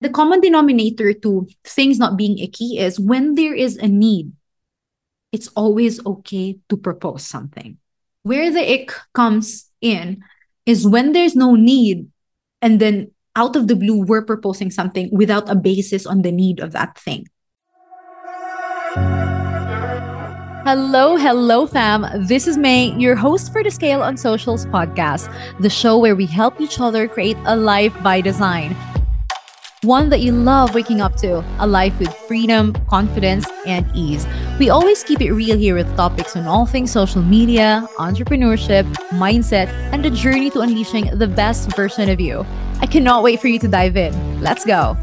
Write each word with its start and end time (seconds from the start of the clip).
The 0.00 0.10
common 0.10 0.40
denominator 0.40 1.12
to 1.12 1.48
things 1.64 1.98
not 1.98 2.16
being 2.16 2.38
icky 2.38 2.78
is 2.78 3.00
when 3.00 3.34
there 3.34 3.54
is 3.54 3.76
a 3.78 3.88
need, 3.88 4.30
it's 5.32 5.48
always 5.58 5.98
okay 6.06 6.58
to 6.68 6.76
propose 6.76 7.26
something. 7.26 7.78
Where 8.22 8.48
the 8.48 8.62
ick 8.62 8.94
comes 9.12 9.68
in 9.80 10.22
is 10.66 10.86
when 10.86 11.12
there's 11.12 11.34
no 11.34 11.56
need 11.56 12.06
and 12.62 12.78
then 12.78 13.10
out 13.34 13.56
of 13.56 13.66
the 13.66 13.74
blue 13.74 14.04
we're 14.04 14.24
proposing 14.24 14.70
something 14.70 15.10
without 15.10 15.50
a 15.50 15.56
basis 15.56 16.06
on 16.06 16.22
the 16.22 16.30
need 16.30 16.60
of 16.60 16.70
that 16.72 16.96
thing. 16.96 17.26
Hello, 20.62 21.16
hello, 21.16 21.66
fam. 21.66 22.06
This 22.28 22.46
is 22.46 22.56
Mae, 22.56 22.94
your 22.98 23.16
host 23.16 23.50
for 23.50 23.64
the 23.64 23.70
Scale 23.70 24.02
on 24.02 24.16
Socials 24.16 24.66
podcast, 24.66 25.26
the 25.58 25.70
show 25.70 25.98
where 25.98 26.14
we 26.14 26.26
help 26.26 26.60
each 26.60 26.78
other 26.78 27.08
create 27.08 27.38
a 27.46 27.56
life 27.56 27.94
by 28.04 28.20
design. 28.20 28.76
One 29.84 30.08
that 30.08 30.18
you 30.18 30.32
love 30.32 30.74
waking 30.74 31.00
up 31.00 31.14
to, 31.18 31.44
a 31.60 31.66
life 31.66 31.96
with 32.00 32.12
freedom, 32.26 32.72
confidence, 32.88 33.46
and 33.64 33.88
ease. 33.94 34.26
We 34.58 34.70
always 34.70 35.04
keep 35.04 35.20
it 35.20 35.30
real 35.30 35.56
here 35.56 35.76
with 35.76 35.86
topics 35.96 36.34
on 36.34 36.48
all 36.48 36.66
things 36.66 36.90
social 36.90 37.22
media, 37.22 37.88
entrepreneurship, 37.96 38.92
mindset, 39.10 39.68
and 39.92 40.04
the 40.04 40.10
journey 40.10 40.50
to 40.50 40.62
unleashing 40.62 41.16
the 41.16 41.28
best 41.28 41.76
version 41.76 42.08
of 42.08 42.18
you. 42.18 42.44
I 42.80 42.86
cannot 42.86 43.22
wait 43.22 43.40
for 43.40 43.46
you 43.46 43.60
to 43.60 43.68
dive 43.68 43.96
in. 43.96 44.40
Let's 44.40 44.64
go. 44.64 44.96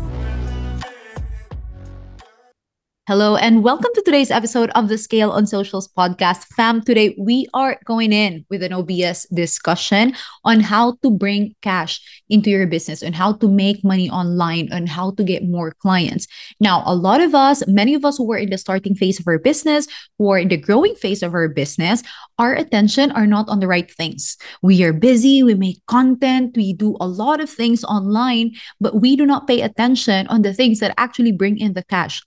Hello, 3.08 3.36
and 3.36 3.64
welcome 3.64 3.92
to 3.94 4.02
today's 4.02 4.32
episode 4.32 4.72
of 4.72 4.90
the 4.90 4.98
Scale 4.98 5.30
on 5.30 5.46
Socials 5.46 5.88
podcast. 5.88 6.46
Fam, 6.56 6.82
today 6.82 7.16
we 7.20 7.46
are 7.54 7.78
going 7.86 8.12
in 8.12 8.44
with 8.50 8.64
an 8.64 8.74
OBS 8.74 9.28
discussion 9.32 10.16
on 10.44 10.60
how 10.60 10.98
to 11.04 11.12
bring 11.12 11.54
cash 11.62 12.02
into 12.30 12.50
your 12.50 12.66
business 12.66 13.04
and 13.04 13.14
how 13.14 13.34
to 13.34 13.48
make 13.48 13.84
money 13.84 14.10
online 14.10 14.70
and 14.72 14.90
how 14.90 15.12
to 15.12 15.24
get 15.24 15.48
more 15.48 15.72
clients. 15.72 16.26
Now, 16.60 16.82
a 16.84 16.96
lot 16.96 17.22
of 17.22 17.36
us, 17.36 17.62
many 17.68 17.94
of 17.94 18.04
us 18.06 18.18
who 18.18 18.32
are 18.34 18.40
in 18.40 18.50
the 18.50 18.58
starting 18.58 18.96
phase 18.96 19.20
of 19.20 19.28
our 19.28 19.38
business, 19.38 19.86
who 20.18 20.32
are 20.32 20.40
in 20.40 20.48
the 20.48 20.58
growing 20.58 20.96
phase 20.96 21.22
of 21.22 21.36
our 21.36 21.48
business, 21.48 22.02
our 22.40 22.56
attention 22.56 23.12
are 23.12 23.28
not 23.28 23.48
on 23.50 23.60
the 23.60 23.68
right 23.68 23.92
things. 23.92 24.36
We 24.64 24.84
are 24.84 24.94
busy, 24.94 25.44
we 25.44 25.54
make 25.54 25.78
content, 25.86 26.58
we 26.58 26.74
do 26.74 26.98
a 27.00 27.08
lot 27.08 27.40
of 27.40 27.52
things 27.52 27.84
online, 27.84 28.54
but 28.82 29.00
we 29.00 29.16
do 29.16 29.28
not 29.28 29.46
pay 29.46 29.62
attention 29.62 30.26
on 30.26 30.42
the 30.42 30.56
things 30.56 30.80
that 30.80 30.96
actually 30.98 31.34
bring 31.34 31.60
in 31.60 31.74
the 31.74 31.84
cash. 31.84 32.24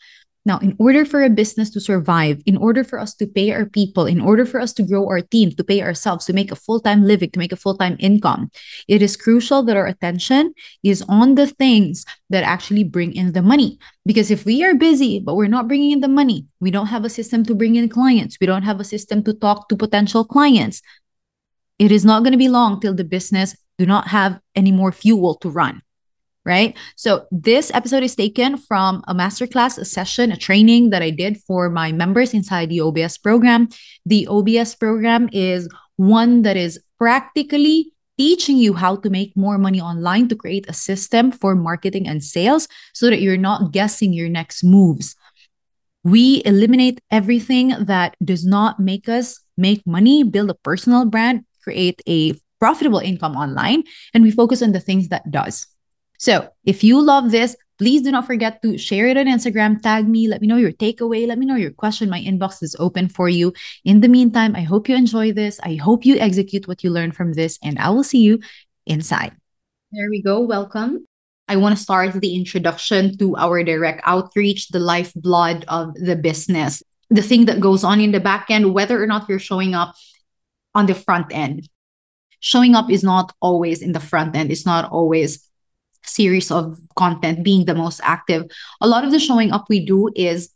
Now, 0.48 0.56
in 0.60 0.74
order 0.78 1.04
for 1.04 1.22
a 1.22 1.28
business 1.28 1.68
to 1.76 1.80
survive, 1.80 2.40
in 2.46 2.56
order 2.56 2.82
for 2.82 2.98
us 2.98 3.12
to 3.16 3.26
pay 3.26 3.52
our 3.52 3.66
people, 3.66 4.06
in 4.06 4.18
order 4.18 4.46
for 4.46 4.58
us 4.58 4.72
to 4.80 4.82
grow 4.82 5.06
our 5.06 5.20
team, 5.20 5.52
to 5.52 5.62
pay 5.62 5.82
ourselves, 5.82 6.24
to 6.24 6.32
make 6.32 6.50
a 6.50 6.56
full 6.56 6.80
time 6.80 7.04
living, 7.04 7.30
to 7.32 7.38
make 7.38 7.52
a 7.52 7.56
full 7.56 7.76
time 7.76 7.96
income, 8.00 8.50
it 8.88 9.02
is 9.02 9.14
crucial 9.14 9.62
that 9.64 9.76
our 9.76 9.84
attention 9.86 10.54
is 10.82 11.04
on 11.06 11.34
the 11.34 11.46
things 11.46 12.06
that 12.30 12.44
actually 12.44 12.82
bring 12.82 13.12
in 13.12 13.32
the 13.32 13.42
money. 13.42 13.78
Because 14.06 14.30
if 14.30 14.46
we 14.46 14.64
are 14.64 14.74
busy, 14.74 15.20
but 15.20 15.36
we're 15.36 15.52
not 15.52 15.68
bringing 15.68 15.90
in 15.90 16.00
the 16.00 16.08
money, 16.08 16.46
we 16.60 16.70
don't 16.70 16.86
have 16.86 17.04
a 17.04 17.10
system 17.10 17.44
to 17.44 17.54
bring 17.54 17.76
in 17.76 17.90
clients, 17.90 18.38
we 18.40 18.46
don't 18.46 18.64
have 18.64 18.80
a 18.80 18.84
system 18.84 19.22
to 19.24 19.34
talk 19.34 19.68
to 19.68 19.76
potential 19.76 20.24
clients, 20.24 20.80
it 21.78 21.92
is 21.92 22.06
not 22.06 22.22
going 22.22 22.32
to 22.32 22.38
be 22.38 22.48
long 22.48 22.80
till 22.80 22.94
the 22.94 23.04
business 23.04 23.54
do 23.76 23.84
not 23.84 24.08
have 24.08 24.40
any 24.56 24.72
more 24.72 24.92
fuel 24.92 25.34
to 25.36 25.50
run 25.50 25.82
right? 26.48 26.76
So 26.96 27.26
this 27.30 27.70
episode 27.74 28.02
is 28.02 28.16
taken 28.16 28.56
from 28.56 29.04
a 29.06 29.14
masterclass, 29.14 29.76
a 29.76 29.84
session, 29.84 30.32
a 30.32 30.36
training 30.36 30.90
that 30.90 31.02
I 31.02 31.10
did 31.10 31.36
for 31.36 31.68
my 31.68 31.92
members 31.92 32.32
inside 32.32 32.70
the 32.70 32.80
OBS 32.80 33.18
program. 33.18 33.68
The 34.06 34.26
OBS 34.26 34.74
program 34.74 35.28
is 35.30 35.68
one 35.96 36.42
that 36.42 36.56
is 36.56 36.80
practically 36.96 37.92
teaching 38.16 38.56
you 38.56 38.72
how 38.72 38.96
to 38.96 39.10
make 39.10 39.36
more 39.36 39.58
money 39.58 39.80
online 39.80 40.26
to 40.28 40.34
create 40.34 40.64
a 40.68 40.72
system 40.72 41.30
for 41.30 41.54
marketing 41.54 42.08
and 42.08 42.24
sales 42.24 42.66
so 42.94 43.10
that 43.10 43.20
you're 43.20 43.36
not 43.36 43.70
guessing 43.70 44.12
your 44.12 44.28
next 44.28 44.64
moves. 44.64 45.14
We 46.02 46.42
eliminate 46.46 47.00
everything 47.10 47.74
that 47.78 48.16
does 48.24 48.46
not 48.46 48.80
make 48.80 49.08
us 49.08 49.38
make 49.58 49.86
money, 49.86 50.24
build 50.24 50.48
a 50.50 50.54
personal 50.54 51.04
brand, 51.04 51.44
create 51.62 52.00
a 52.08 52.32
profitable 52.58 52.98
income 52.98 53.36
online, 53.36 53.84
and 54.14 54.24
we 54.24 54.30
focus 54.30 54.62
on 54.62 54.72
the 54.72 54.80
things 54.80 55.08
that 55.08 55.30
does. 55.30 55.66
So 56.18 56.50
if 56.64 56.84
you 56.84 57.00
love 57.00 57.30
this, 57.30 57.56
please 57.78 58.02
do 58.02 58.10
not 58.10 58.26
forget 58.26 58.60
to 58.62 58.76
share 58.76 59.06
it 59.06 59.16
on 59.16 59.26
Instagram, 59.26 59.80
tag 59.80 60.08
me, 60.08 60.26
let 60.26 60.40
me 60.40 60.48
know 60.48 60.56
your 60.56 60.72
takeaway, 60.72 61.26
let 61.26 61.38
me 61.38 61.46
know 61.46 61.54
your 61.54 61.70
question. 61.70 62.10
My 62.10 62.20
inbox 62.20 62.62
is 62.62 62.76
open 62.78 63.08
for 63.08 63.28
you. 63.28 63.52
In 63.84 64.00
the 64.00 64.08
meantime, 64.08 64.56
I 64.56 64.62
hope 64.62 64.88
you 64.88 64.96
enjoy 64.96 65.32
this. 65.32 65.60
I 65.62 65.76
hope 65.76 66.04
you 66.04 66.18
execute 66.18 66.66
what 66.66 66.82
you 66.82 66.90
learn 66.90 67.12
from 67.12 67.34
this, 67.34 67.58
and 67.62 67.78
I 67.78 67.90
will 67.90 68.02
see 68.02 68.18
you 68.18 68.40
inside. 68.84 69.32
There 69.92 70.10
we 70.10 70.20
go. 70.20 70.40
Welcome. 70.40 71.06
I 71.46 71.56
want 71.56 71.76
to 71.76 71.82
start 71.82 72.12
the 72.12 72.34
introduction 72.34 73.16
to 73.18 73.36
our 73.36 73.62
direct 73.62 74.02
outreach, 74.04 74.68
the 74.68 74.80
lifeblood 74.80 75.64
of 75.68 75.94
the 75.94 76.16
business, 76.16 76.82
the 77.08 77.22
thing 77.22 77.46
that 77.46 77.60
goes 77.60 77.84
on 77.84 78.00
in 78.00 78.12
the 78.12 78.20
back 78.20 78.50
end, 78.50 78.74
whether 78.74 79.02
or 79.02 79.06
not 79.06 79.28
you're 79.28 79.38
showing 79.38 79.74
up 79.74 79.94
on 80.74 80.86
the 80.86 80.94
front 80.94 81.32
end. 81.32 81.68
Showing 82.40 82.74
up 82.74 82.90
is 82.90 83.02
not 83.02 83.34
always 83.40 83.82
in 83.82 83.92
the 83.92 84.00
front 84.00 84.36
end, 84.36 84.50
it's 84.50 84.66
not 84.66 84.90
always 84.90 85.47
series 86.08 86.50
of 86.50 86.78
content 86.96 87.44
being 87.44 87.64
the 87.64 87.74
most 87.74 88.00
active. 88.02 88.44
A 88.80 88.88
lot 88.88 89.04
of 89.04 89.10
the 89.10 89.18
showing 89.18 89.52
up 89.52 89.66
we 89.68 89.84
do 89.84 90.10
is 90.14 90.50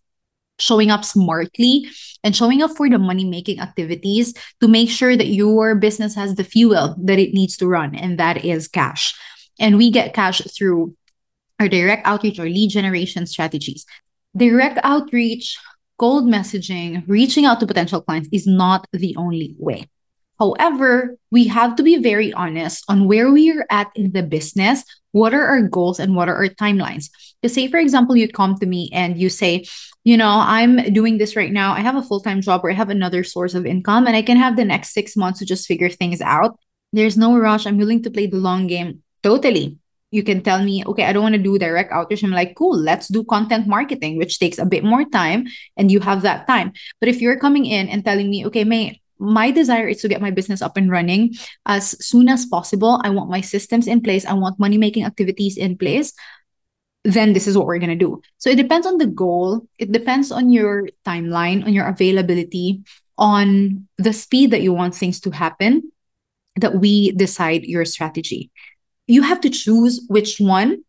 showing 0.59 0.91
up 0.91 1.05
smartly 1.05 1.89
and 2.23 2.37
showing 2.37 2.63
up 2.63 2.71
for 2.77 2.89
the 2.89 2.99
money 2.99 3.25
making 3.25 3.61
activities 3.61 4.35
to 4.61 4.69
make 4.69 4.89
sure 4.89 5.17
that 5.17 5.29
your 5.29 5.75
business 5.75 6.15
has 6.15 6.35
the 6.35 6.45
fuel 6.45 6.95
that 7.03 7.19
it 7.19 7.35
needs 7.35 7.57
to 7.57 7.67
run 7.67 7.95
and 7.95 8.19
that 8.19 8.45
is 8.45 8.69
cash. 8.69 9.15
And 9.59 9.77
we 9.77 9.91
get 9.91 10.15
cash 10.15 10.41
through 10.57 10.97
our 11.59 11.69
direct 11.69 12.07
outreach 12.07 12.39
or 12.39 12.45
lead 12.45 12.71
generation 12.71 13.27
strategies. 13.27 13.87
Direct 14.37 14.79
outreach 14.83 15.59
cold 15.99 16.25
messaging 16.25 17.05
reaching 17.07 17.45
out 17.45 17.61
to 17.61 17.67
potential 17.67 18.01
clients 18.01 18.29
is 18.33 18.47
not 18.47 18.87
the 18.93 19.15
only 19.17 19.55
way 19.59 19.89
However, 20.43 21.17
we 21.31 21.47
have 21.47 21.77
to 21.77 21.85
be 21.85 22.03
very 22.03 22.33
honest 22.33 22.83
on 22.89 23.07
where 23.07 23.31
we 23.31 23.53
are 23.53 23.65
at 23.71 23.93
in 23.95 24.11
the 24.11 24.25
business. 24.25 24.83
What 25.13 25.35
are 25.35 25.47
our 25.47 25.63
goals 25.63 26.01
and 26.01 26.17
what 26.17 26.29
are 26.29 26.35
our 26.35 26.49
timelines? 26.49 27.11
To 27.45 27.49
say, 27.49 27.71
for 27.71 27.79
example, 27.79 28.17
you 28.17 28.27
come 28.27 28.59
to 28.59 28.67
me 28.67 28.91
and 28.93 29.17
you 29.17 29.29
say, 29.29 29.65
you 30.03 30.17
know, 30.17 30.43
I'm 30.43 30.93
doing 30.93 31.19
this 31.19 31.37
right 31.37 31.53
now. 31.53 31.75
I 31.75 31.79
have 31.79 31.95
a 31.95 32.03
full 32.03 32.19
time 32.19 32.41
job 32.41 32.65
or 32.65 32.73
I 32.73 32.75
have 32.75 32.91
another 32.91 33.23
source 33.23 33.55
of 33.55 33.67
income 33.67 34.09
and 34.09 34.17
I 34.17 34.23
can 34.23 34.37
have 34.37 34.57
the 34.57 34.65
next 34.65 34.93
six 34.93 35.15
months 35.17 35.39
to 35.39 35.47
just 35.47 35.69
figure 35.69 35.89
things 35.89 36.21
out. 36.21 36.59
There's 36.93 37.17
no 37.17 37.39
rush. 37.39 37.65
I'm 37.65 37.79
willing 37.79 38.03
to 38.03 38.11
play 38.11 38.27
the 38.27 38.43
long 38.43 38.67
game. 38.67 39.05
Totally. 39.23 39.79
You 40.11 40.25
can 40.25 40.43
tell 40.43 40.61
me, 40.61 40.83
okay, 40.85 41.05
I 41.05 41.13
don't 41.13 41.23
want 41.23 41.37
to 41.37 41.43
do 41.43 41.57
direct 41.57 41.93
outreach. 41.93 42.25
I'm 42.25 42.33
like, 42.33 42.57
cool, 42.57 42.77
let's 42.77 43.07
do 43.07 43.23
content 43.23 43.69
marketing, 43.69 44.19
which 44.19 44.41
takes 44.41 44.59
a 44.59 44.67
bit 44.67 44.83
more 44.83 45.05
time 45.05 45.47
and 45.77 45.93
you 45.93 46.01
have 46.01 46.23
that 46.23 46.49
time. 46.49 46.73
But 46.99 47.11
if 47.11 47.23
you're 47.23 47.39
coming 47.39 47.65
in 47.65 47.89
and 47.89 48.05
telling 48.05 48.29
me, 48.29 48.45
okay, 48.47 48.65
Mae, 48.65 49.02
my 49.23 49.51
desire 49.51 49.89
is 49.89 50.03
to 50.03 50.09
get 50.09 50.21
my 50.21 50.31
business 50.31 50.61
up 50.61 50.77
and 50.77 50.91
running 50.91 51.35
as 51.67 51.95
soon 52.05 52.29
as 52.29 52.45
possible. 52.45 53.01
I 53.05 53.11
want 53.11 53.31
my 53.31 53.41
systems 53.41 53.87
in 53.87 54.03
place. 54.03 54.27
I 54.27 54.35
want 54.35 54.59
money 54.59 54.79
making 54.79 55.05
activities 55.05 55.57
in 55.57 55.79
place. 55.79 56.13
Then 57.05 57.33
this 57.33 57.47
is 57.47 57.57
what 57.57 57.67
we're 57.67 57.79
going 57.79 57.97
to 57.97 58.05
do. 58.05 58.21
So 58.39 58.51
it 58.51 58.57
depends 58.57 58.87
on 58.87 58.99
the 58.99 59.07
goal. 59.07 59.67
It 59.79 59.93
depends 59.93 60.33
on 60.33 60.51
your 60.51 60.89
timeline, 61.07 61.65
on 61.65 61.73
your 61.73 61.87
availability, 61.87 62.83
on 63.17 63.89
the 63.99 64.13
speed 64.13 64.51
that 64.51 64.63
you 64.63 64.73
want 64.73 64.95
things 64.95 65.21
to 65.21 65.31
happen 65.31 65.91
that 66.57 66.77
we 66.77 67.13
decide 67.13 67.65
your 67.65 67.85
strategy. 67.85 68.51
You 69.07 69.23
have 69.23 69.41
to 69.43 69.51
choose 69.51 70.05
which 70.09 70.39
one, 70.39 70.85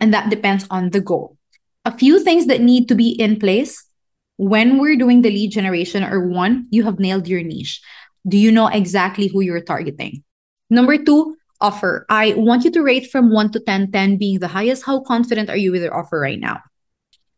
and 0.00 0.12
that 0.12 0.30
depends 0.30 0.66
on 0.70 0.90
the 0.90 1.00
goal. 1.00 1.36
A 1.84 1.96
few 1.96 2.22
things 2.22 2.46
that 2.46 2.60
need 2.60 2.88
to 2.88 2.94
be 2.94 3.10
in 3.10 3.38
place 3.38 3.85
when 4.36 4.78
we're 4.78 4.96
doing 4.96 5.22
the 5.22 5.30
lead 5.30 5.50
generation 5.50 6.04
or 6.04 6.28
one, 6.28 6.66
you 6.70 6.84
have 6.84 6.98
nailed 6.98 7.28
your 7.28 7.42
niche. 7.42 7.80
Do 8.28 8.36
you 8.36 8.52
know 8.52 8.68
exactly 8.68 9.28
who 9.28 9.40
you're 9.40 9.60
targeting? 9.60 10.22
Number 10.68 10.98
two, 10.98 11.36
offer. 11.60 12.04
I 12.08 12.34
want 12.34 12.64
you 12.64 12.70
to 12.72 12.82
rate 12.82 13.10
from 13.10 13.30
1 13.32 13.52
to 13.52 13.60
10, 13.60 13.92
10 13.92 14.16
being 14.18 14.40
the 14.40 14.48
highest. 14.48 14.84
How 14.84 15.00
confident 15.00 15.48
are 15.48 15.56
you 15.56 15.72
with 15.72 15.82
your 15.82 15.96
offer 15.96 16.20
right 16.20 16.38
now? 16.38 16.60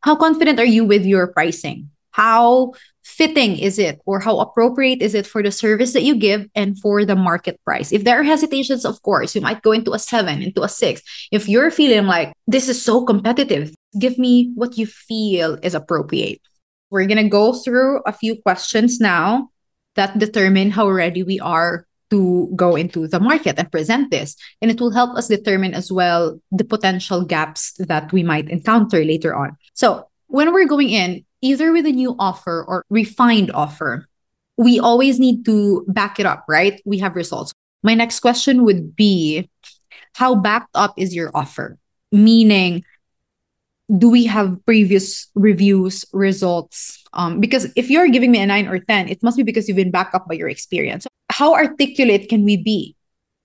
How 0.00 0.16
confident 0.16 0.58
are 0.58 0.64
you 0.64 0.84
with 0.84 1.04
your 1.04 1.28
pricing? 1.28 1.90
How 2.10 2.72
fitting 3.04 3.58
is 3.58 3.78
it 3.78 4.00
or 4.06 4.18
how 4.18 4.40
appropriate 4.40 5.02
is 5.02 5.14
it 5.14 5.26
for 5.26 5.42
the 5.42 5.50
service 5.50 5.92
that 5.92 6.02
you 6.02 6.16
give 6.16 6.48
and 6.54 6.78
for 6.80 7.04
the 7.04 7.14
market 7.14 7.60
price? 7.64 7.92
If 7.92 8.04
there 8.04 8.18
are 8.18 8.24
hesitations, 8.24 8.84
of 8.84 9.00
course, 9.02 9.34
you 9.34 9.40
might 9.40 9.62
go 9.62 9.72
into 9.72 9.92
a 9.92 9.98
seven, 9.98 10.42
into 10.42 10.62
a 10.62 10.68
six. 10.68 11.02
If 11.30 11.48
you're 11.48 11.70
feeling 11.70 12.06
like 12.06 12.32
this 12.46 12.68
is 12.68 12.82
so 12.82 13.04
competitive, 13.04 13.74
give 13.98 14.18
me 14.18 14.52
what 14.54 14.78
you 14.78 14.86
feel 14.86 15.58
is 15.62 15.74
appropriate. 15.74 16.40
We're 16.90 17.06
going 17.06 17.22
to 17.22 17.28
go 17.28 17.52
through 17.52 18.00
a 18.06 18.12
few 18.12 18.40
questions 18.40 19.00
now 19.00 19.50
that 19.94 20.18
determine 20.18 20.70
how 20.70 20.88
ready 20.88 21.22
we 21.22 21.40
are 21.40 21.86
to 22.10 22.50
go 22.56 22.76
into 22.76 23.06
the 23.06 23.20
market 23.20 23.58
and 23.58 23.70
present 23.70 24.10
this. 24.10 24.36
And 24.62 24.70
it 24.70 24.80
will 24.80 24.92
help 24.92 25.16
us 25.16 25.28
determine 25.28 25.74
as 25.74 25.92
well 25.92 26.40
the 26.50 26.64
potential 26.64 27.24
gaps 27.24 27.72
that 27.78 28.12
we 28.12 28.22
might 28.22 28.48
encounter 28.48 29.04
later 29.04 29.34
on. 29.34 29.56
So, 29.74 30.08
when 30.28 30.52
we're 30.52 30.66
going 30.66 30.90
in, 30.90 31.24
either 31.40 31.72
with 31.72 31.86
a 31.86 31.92
new 31.92 32.14
offer 32.18 32.64
or 32.66 32.84
refined 32.90 33.50
offer, 33.52 34.06
we 34.56 34.78
always 34.78 35.18
need 35.18 35.44
to 35.46 35.84
back 35.88 36.20
it 36.20 36.26
up, 36.26 36.44
right? 36.48 36.80
We 36.84 36.98
have 36.98 37.16
results. 37.16 37.52
My 37.82 37.94
next 37.94 38.20
question 38.20 38.64
would 38.64 38.96
be 38.96 39.48
How 40.14 40.34
backed 40.34 40.70
up 40.74 40.94
is 40.96 41.14
your 41.14 41.30
offer? 41.34 41.78
Meaning, 42.12 42.84
do 43.96 44.10
we 44.10 44.26
have 44.26 44.58
previous 44.66 45.28
reviews, 45.34 46.04
results? 46.12 47.02
Um, 47.14 47.40
because 47.40 47.72
if 47.74 47.88
you're 47.88 48.08
giving 48.08 48.30
me 48.30 48.40
a 48.40 48.46
nine 48.46 48.68
or 48.68 48.78
10, 48.78 49.08
it 49.08 49.22
must 49.22 49.36
be 49.36 49.42
because 49.42 49.66
you've 49.66 49.76
been 49.76 49.90
backed 49.90 50.14
up 50.14 50.28
by 50.28 50.34
your 50.34 50.48
experience. 50.48 51.06
How 51.30 51.54
articulate 51.54 52.28
can 52.28 52.44
we 52.44 52.56
be 52.58 52.96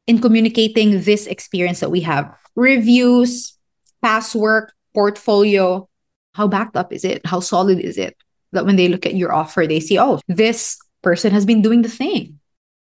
in 0.05 0.19
communicating 0.19 1.01
this 1.01 1.27
experience 1.27 1.79
that 1.79 1.91
we 1.91 2.01
have? 2.01 2.35
Reviews, 2.55 3.57
past 4.01 4.35
work, 4.35 4.73
portfolio. 4.93 5.87
How 6.33 6.47
backed 6.47 6.75
up 6.75 6.91
is 6.91 7.05
it? 7.05 7.25
How 7.25 7.39
solid 7.39 7.79
is 7.79 7.97
it? 7.97 8.17
That 8.51 8.65
when 8.65 8.75
they 8.75 8.89
look 8.89 9.05
at 9.05 9.15
your 9.15 9.33
offer, 9.33 9.65
they 9.65 9.79
see, 9.79 9.97
oh, 9.97 10.19
this 10.27 10.77
person 11.01 11.31
has 11.31 11.45
been 11.45 11.61
doing 11.61 11.83
the 11.83 11.89
thing. 11.89 12.39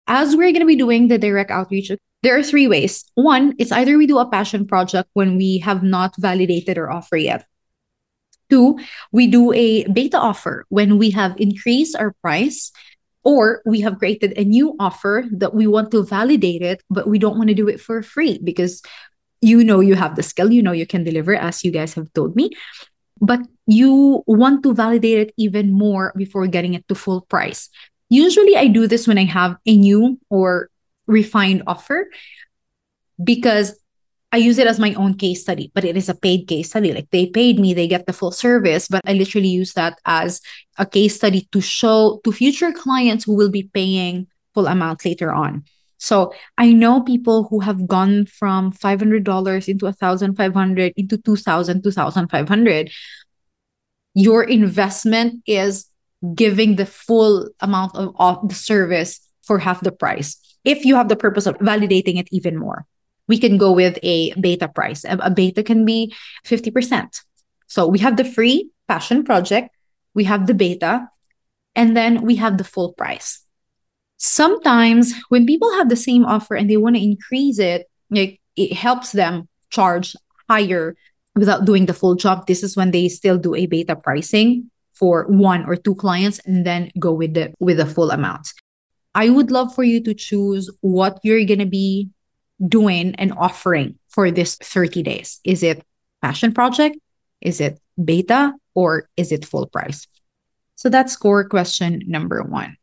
As 0.08 0.34
we're 0.34 0.52
going 0.52 0.60
to 0.60 0.66
be 0.66 0.76
doing 0.76 1.08
the 1.08 1.18
direct 1.18 1.50
outreach, 1.50 1.90
there 2.26 2.36
are 2.36 2.42
three 2.42 2.66
ways. 2.66 3.04
One, 3.14 3.54
it's 3.56 3.70
either 3.70 3.96
we 3.96 4.08
do 4.08 4.18
a 4.18 4.28
passion 4.28 4.66
project 4.66 5.08
when 5.12 5.36
we 5.36 5.58
have 5.58 5.84
not 5.84 6.12
validated 6.18 6.76
our 6.76 6.90
offer 6.90 7.16
yet. 7.16 7.46
Two, 8.50 8.80
we 9.12 9.28
do 9.28 9.52
a 9.52 9.86
beta 9.86 10.18
offer 10.18 10.66
when 10.68 10.98
we 10.98 11.10
have 11.10 11.38
increased 11.38 11.94
our 11.94 12.10
price 12.22 12.72
or 13.22 13.62
we 13.64 13.80
have 13.80 14.00
created 14.00 14.34
a 14.36 14.42
new 14.42 14.74
offer 14.80 15.22
that 15.30 15.54
we 15.54 15.68
want 15.68 15.92
to 15.92 16.02
validate 16.02 16.62
it, 16.62 16.82
but 16.90 17.06
we 17.06 17.20
don't 17.20 17.38
want 17.38 17.48
to 17.48 17.54
do 17.54 17.68
it 17.68 17.80
for 17.80 18.02
free 18.02 18.40
because 18.42 18.82
you 19.40 19.62
know 19.62 19.78
you 19.78 19.94
have 19.94 20.16
the 20.16 20.22
skill, 20.24 20.50
you 20.50 20.62
know 20.62 20.72
you 20.72 20.86
can 20.86 21.04
deliver, 21.04 21.36
as 21.36 21.62
you 21.62 21.70
guys 21.70 21.94
have 21.94 22.12
told 22.12 22.34
me, 22.34 22.50
but 23.20 23.38
you 23.68 24.24
want 24.26 24.64
to 24.64 24.74
validate 24.74 25.28
it 25.28 25.34
even 25.38 25.70
more 25.70 26.12
before 26.16 26.48
getting 26.48 26.74
it 26.74 26.88
to 26.88 26.96
full 26.96 27.20
price. 27.20 27.70
Usually, 28.10 28.56
I 28.56 28.66
do 28.66 28.88
this 28.88 29.06
when 29.06 29.18
I 29.18 29.26
have 29.30 29.58
a 29.64 29.76
new 29.76 30.18
or 30.28 30.70
refined 31.06 31.62
offer 31.66 32.08
because 33.22 33.78
I 34.32 34.38
use 34.38 34.58
it 34.58 34.66
as 34.66 34.78
my 34.78 34.92
own 34.94 35.14
case 35.14 35.40
study, 35.40 35.70
but 35.74 35.84
it 35.84 35.96
is 35.96 36.08
a 36.08 36.14
paid 36.14 36.48
case 36.48 36.68
study. 36.68 36.92
Like 36.92 37.08
they 37.10 37.26
paid 37.26 37.58
me, 37.58 37.74
they 37.74 37.86
get 37.86 38.06
the 38.06 38.12
full 38.12 38.32
service, 38.32 38.88
but 38.88 39.00
I 39.06 39.12
literally 39.14 39.48
use 39.48 39.72
that 39.74 39.98
as 40.04 40.40
a 40.78 40.84
case 40.84 41.16
study 41.16 41.48
to 41.52 41.60
show 41.60 42.20
to 42.24 42.32
future 42.32 42.72
clients 42.72 43.24
who 43.24 43.34
will 43.34 43.50
be 43.50 43.70
paying 43.72 44.26
full 44.52 44.66
amount 44.66 45.04
later 45.04 45.32
on. 45.32 45.64
So 45.98 46.34
I 46.58 46.72
know 46.72 47.00
people 47.00 47.44
who 47.44 47.60
have 47.60 47.86
gone 47.86 48.26
from 48.26 48.72
$500 48.72 49.68
into 49.68 49.84
1500 49.86 50.92
into 50.96 51.18
2000 51.18 51.82
2500 51.82 52.90
Your 54.14 54.42
investment 54.42 55.42
is 55.46 55.86
giving 56.34 56.76
the 56.76 56.86
full 56.86 57.48
amount 57.60 57.94
of, 57.94 58.14
of 58.18 58.48
the 58.48 58.54
service 58.54 59.20
for 59.42 59.58
half 59.58 59.80
the 59.80 59.92
price 59.92 60.36
if 60.66 60.84
you 60.84 60.96
have 60.96 61.08
the 61.08 61.16
purpose 61.16 61.46
of 61.46 61.56
validating 61.58 62.18
it 62.18 62.28
even 62.30 62.58
more. 62.58 62.84
We 63.28 63.38
can 63.38 63.56
go 63.56 63.72
with 63.72 63.98
a 64.02 64.34
beta 64.34 64.68
price. 64.68 65.04
A, 65.08 65.30
beta 65.30 65.62
can 65.62 65.84
be 65.84 66.14
50%. 66.44 67.22
So 67.68 67.86
we 67.86 67.98
have 68.00 68.16
the 68.16 68.24
free 68.24 68.70
passion 68.86 69.24
project, 69.24 69.70
we 70.14 70.24
have 70.24 70.46
the 70.46 70.54
beta, 70.54 71.08
and 71.74 71.96
then 71.96 72.22
we 72.22 72.36
have 72.36 72.58
the 72.58 72.64
full 72.64 72.92
price. 72.92 73.44
Sometimes 74.18 75.12
when 75.28 75.46
people 75.46 75.72
have 75.74 75.88
the 75.88 75.96
same 75.96 76.24
offer 76.24 76.54
and 76.54 76.68
they 76.68 76.76
want 76.76 76.96
to 76.96 77.02
increase 77.02 77.58
it, 77.58 77.86
like 78.10 78.40
it 78.56 78.72
helps 78.72 79.12
them 79.12 79.48
charge 79.70 80.16
higher 80.48 80.96
without 81.34 81.64
doing 81.64 81.86
the 81.86 81.94
full 81.94 82.14
job. 82.14 82.46
This 82.46 82.62
is 82.62 82.76
when 82.76 82.90
they 82.90 83.08
still 83.08 83.38
do 83.38 83.54
a 83.54 83.66
beta 83.66 83.94
pricing 83.94 84.70
for 84.94 85.26
one 85.28 85.66
or 85.66 85.76
two 85.76 85.94
clients 85.94 86.40
and 86.46 86.64
then 86.64 86.90
go 86.98 87.12
with 87.12 87.34
the 87.34 87.52
with 87.60 87.76
the 87.76 87.86
full 87.86 88.10
amount. 88.10 88.48
I 89.16 89.30
would 89.30 89.50
love 89.50 89.74
for 89.74 89.82
you 89.82 90.02
to 90.04 90.12
choose 90.12 90.70
what 90.82 91.18
you're 91.22 91.44
going 91.46 91.60
to 91.60 91.66
be 91.66 92.10
doing 92.60 93.14
and 93.16 93.32
offering 93.32 93.98
for 94.08 94.30
this 94.30 94.56
30 94.56 95.02
days. 95.02 95.40
Is 95.42 95.62
it 95.62 95.82
passion 96.20 96.52
project? 96.52 96.98
Is 97.40 97.60
it 97.60 97.80
beta 98.02 98.52
or 98.74 99.08
is 99.16 99.32
it 99.32 99.46
full 99.46 99.66
price? 99.66 100.06
So 100.74 100.90
that's 100.90 101.16
core 101.16 101.48
question 101.48 102.02
number 102.06 102.42
one. 102.42 102.76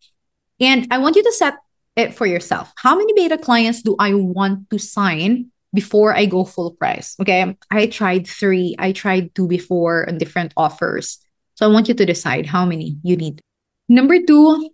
And 0.60 0.88
I 0.90 0.98
want 0.98 1.16
you 1.16 1.24
to 1.24 1.32
set 1.34 1.54
it 1.96 2.16
for 2.16 2.26
yourself. 2.26 2.74
How 2.78 2.98
many 2.98 3.14
beta 3.14 3.38
clients 3.38 3.84
do 3.84 3.96
I 4.00 4.16
want 4.16 4.72
to 4.72 4.80
sign 4.80 5.52
before 5.72 6.16
I 6.16 6.26
go 6.26 6.46
full 6.46 6.72
price? 6.72 7.16
Okay. 7.22 7.56
I 7.70 7.86
tried 7.86 8.26
three, 8.26 8.76
I 8.80 8.92
tried 8.92 9.36
two 9.36 9.48
before 9.48 10.10
on 10.10 10.18
different 10.18 10.54
offers. 10.58 11.20
So 11.54 11.70
I 11.70 11.72
want 11.72 11.88
you 11.88 11.94
to 11.94 12.06
decide 12.06 12.48
how 12.48 12.66
many 12.66 12.98
you 13.04 13.18
need. 13.18 13.40
Number 13.88 14.18
two, 14.20 14.73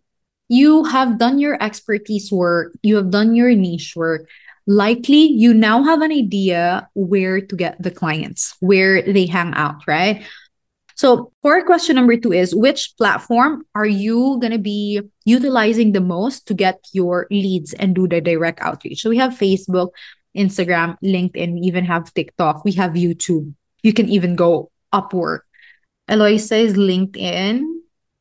you 0.49 0.83
have 0.83 1.17
done 1.17 1.39
your 1.39 1.61
expertise 1.61 2.31
work, 2.31 2.73
you 2.81 2.97
have 2.97 3.11
done 3.11 3.35
your 3.35 3.53
niche 3.55 3.95
work. 3.95 4.27
Likely, 4.67 5.25
you 5.25 5.53
now 5.53 5.83
have 5.83 6.01
an 6.01 6.11
idea 6.11 6.89
where 6.93 7.41
to 7.41 7.55
get 7.55 7.81
the 7.81 7.89
clients, 7.89 8.55
where 8.59 9.01
they 9.01 9.25
hang 9.25 9.53
out, 9.53 9.81
right? 9.87 10.25
So, 10.95 11.31
for 11.41 11.63
question 11.63 11.95
number 11.95 12.17
two 12.17 12.33
is 12.33 12.53
which 12.53 12.93
platform 12.97 13.65
are 13.73 13.87
you 13.87 14.37
going 14.41 14.51
to 14.51 14.59
be 14.59 15.01
utilizing 15.23 15.93
the 15.93 16.01
most 16.01 16.45
to 16.47 16.53
get 16.53 16.85
your 16.91 17.25
leads 17.31 17.73
and 17.73 17.95
do 17.95 18.07
the 18.07 18.19
direct 18.19 18.59
outreach? 18.59 19.01
So, 19.01 19.09
we 19.09 19.17
have 19.17 19.31
Facebook, 19.31 19.89
Instagram, 20.35 20.97
LinkedIn, 21.03 21.53
we 21.53 21.61
even 21.61 21.85
have 21.85 22.13
TikTok, 22.13 22.65
we 22.65 22.73
have 22.73 22.91
YouTube. 22.91 23.53
You 23.81 23.93
can 23.93 24.09
even 24.09 24.35
go 24.35 24.71
Upwork. 24.93 25.41
Eloisa 26.07 26.57
is 26.57 26.73
LinkedIn. 26.73 27.63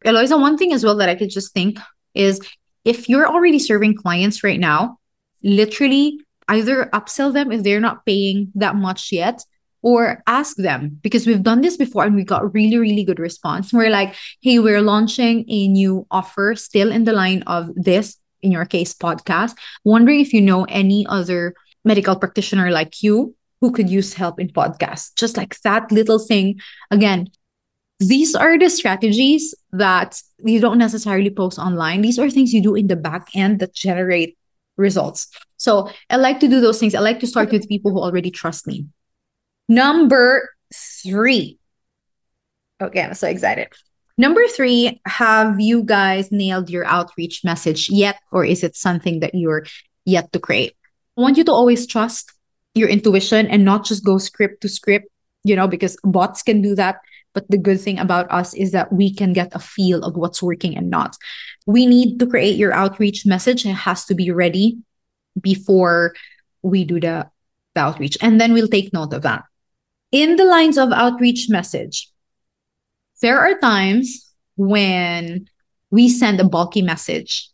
Eloisa, 0.05 0.37
one 0.37 0.57
thing 0.57 0.73
as 0.73 0.85
well 0.85 0.97
that 0.97 1.09
I 1.09 1.15
could 1.15 1.31
just 1.31 1.53
think 1.53 1.79
is 2.15 2.41
if 2.85 3.09
you're 3.09 3.29
already 3.29 3.59
serving 3.59 3.97
clients 3.97 4.43
right 4.43 4.61
now, 4.61 4.99
literally 5.43 6.21
either 6.49 6.89
upsell 6.93 7.33
them 7.33 7.53
if 7.53 7.63
they're 7.63 7.81
not 7.81 8.05
paying 8.07 8.51
that 8.55 8.75
much 8.75 9.13
yet 9.13 9.45
or 9.83 10.23
ask 10.27 10.57
them. 10.57 10.99
Because 11.03 11.27
we've 11.27 11.43
done 11.43 11.61
this 11.61 11.77
before 11.77 12.05
and 12.05 12.15
we 12.15 12.25
got 12.25 12.53
really 12.55 12.79
really 12.79 13.05
good 13.05 13.19
response. 13.19 13.73
We're 13.73 13.91
like 13.91 14.15
hey 14.41 14.59
we're 14.59 14.81
launching 14.81 15.45
a 15.49 15.69
new 15.69 16.07
offer 16.11 16.55
still 16.57 16.91
in 16.91 17.05
the 17.05 17.13
line 17.13 17.43
of 17.47 17.71
this 17.75 18.17
in 18.43 18.53
your 18.53 18.65
case 18.65 18.95
podcast. 18.95 19.57
Wondering 19.85 20.21
if 20.21 20.33
you 20.33 20.41
know 20.41 20.65
any 20.65 21.07
other 21.09 21.55
medical 21.85 22.17
practitioner 22.17 22.71
like 22.71 23.03
you 23.03 23.35
who 23.61 23.73
could 23.73 23.89
use 23.91 24.15
help 24.15 24.41
in 24.41 24.49
podcasts. 24.49 25.15
Just 25.17 25.37
like 25.37 25.61
that 25.61 25.91
little 25.91 26.19
thing. 26.19 26.61
Again 26.91 27.29
these 28.01 28.35
are 28.35 28.59
the 28.59 28.71
strategies 28.71 29.55
that 29.73 30.21
you 30.45 30.61
don't 30.61 30.79
necessarily 30.79 31.31
post 31.31 31.59
online. 31.59 32.03
These 32.03 32.19
are 32.19 32.31
things 32.31 32.53
you 32.53 32.63
do 32.63 32.75
in 32.75 32.87
the 32.87 32.97
back 32.97 33.29
end 33.35 33.59
that 33.59 33.75
generate 33.75 34.39
results. 34.77 35.27
So 35.57 35.91
I 36.09 36.17
like 36.17 36.39
to 36.41 36.49
do 36.49 36.61
those 36.61 36.79
things. 36.79 36.95
I 36.95 37.01
like 37.01 37.21
to 37.21 37.27
start 37.27 37.51
with 37.51 37.69
people 37.69 37.91
who 37.91 38.01
already 38.01 38.31
trust 38.31 38.67
me. 38.67 38.87
Number 39.69 40.49
three. 40.73 41.59
Okay, 42.81 43.03
I'm 43.03 43.15
so 43.15 43.27
excited. 43.27 43.69
Number 44.17 44.47
three, 44.49 45.01
have 45.05 45.61
you 45.61 45.83
guys 45.83 46.31
nailed 46.31 46.71
your 46.71 46.85
outreach 46.85 47.45
message 47.45 47.91
yet? 47.91 48.17
Or 48.31 48.45
is 48.45 48.63
it 48.63 48.77
something 48.77 49.21
that 49.21 49.35
you're 49.35 49.67
yet 50.05 50.33
to 50.33 50.39
create? 50.39 50.75
I 51.17 51.21
want 51.21 51.37
you 51.37 51.45
to 51.45 51.53
always 51.53 51.87
trust 51.87 52.33
your 52.75 52.89
intuition 52.89 53.49
and 53.49 53.65
not 53.65 53.85
just 53.85 54.05
go 54.05 54.19
script 54.19 54.61
to 54.63 54.69
script, 54.69 55.07
you 55.43 55.57
know, 55.57 55.67
because 55.67 55.97
bots 56.05 56.43
can 56.43 56.63
do 56.63 56.75
that. 56.77 56.99
But 57.35 57.49
the 57.51 57.59
good 57.59 57.81
thing 57.81 57.99
about 57.99 58.31
us 58.31 58.55
is 58.55 58.73
that 58.73 58.93
we 58.93 59.15
can 59.15 59.33
get 59.33 59.55
a 59.55 59.59
feel 59.59 60.03
of 60.03 60.17
what's 60.17 60.43
working 60.43 60.77
and 60.77 60.91
not. 60.91 61.17
We 61.67 61.87
need 61.87 62.19
to 62.19 62.27
create 62.27 62.57
your 62.57 62.73
outreach 62.73 63.27
message. 63.27 63.67
It 63.67 63.75
has 63.75 64.05
to 64.07 64.15
be 64.15 64.31
ready 64.31 64.79
before 65.41 66.15
we 66.63 66.85
do 66.85 67.01
the, 67.01 67.29
the 67.75 67.81
outreach. 67.81 68.17
And 68.21 68.41
then 68.41 68.53
we'll 68.53 68.69
take 68.69 68.93
note 68.93 69.13
of 69.13 69.23
that. 69.23 69.45
In 70.11 70.37
the 70.37 70.45
lines 70.45 70.79
of 70.79 70.91
outreach 70.91 71.49
message, 71.49 72.11
there 73.21 73.39
are 73.39 73.59
times 73.59 74.33
when 74.57 75.49
we 75.91 76.09
send 76.09 76.41
a 76.41 76.49
bulky 76.49 76.83
message. 76.83 77.51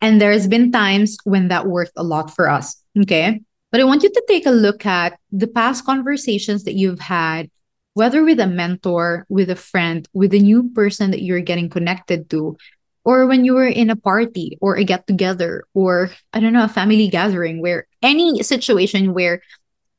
And 0.00 0.20
there's 0.20 0.48
been 0.48 0.72
times 0.72 1.18
when 1.24 1.48
that 1.48 1.66
worked 1.66 1.92
a 1.96 2.02
lot 2.02 2.34
for 2.34 2.48
us. 2.48 2.82
Okay. 3.02 3.40
But 3.70 3.80
I 3.80 3.84
want 3.84 4.02
you 4.02 4.10
to 4.10 4.24
take 4.26 4.46
a 4.46 4.50
look 4.50 4.86
at 4.86 5.18
the 5.30 5.46
past 5.46 5.84
conversations 5.84 6.64
that 6.64 6.74
you've 6.74 7.00
had 7.00 7.50
whether 7.94 8.24
with 8.24 8.40
a 8.40 8.46
mentor, 8.46 9.26
with 9.28 9.50
a 9.50 9.56
friend, 9.56 10.08
with 10.12 10.32
a 10.34 10.38
new 10.38 10.70
person 10.70 11.10
that 11.10 11.22
you're 11.22 11.40
getting 11.40 11.68
connected 11.68 12.30
to, 12.30 12.56
or 13.04 13.26
when 13.26 13.44
you 13.44 13.54
were 13.54 13.66
in 13.66 13.90
a 13.90 13.96
party 13.96 14.58
or 14.60 14.76
a 14.76 14.84
get 14.84 15.06
together 15.06 15.64
or 15.74 16.10
I 16.32 16.40
don't 16.40 16.52
know, 16.52 16.64
a 16.64 16.68
family 16.68 17.08
gathering 17.08 17.60
where 17.60 17.86
any 18.02 18.42
situation 18.42 19.14
where 19.14 19.42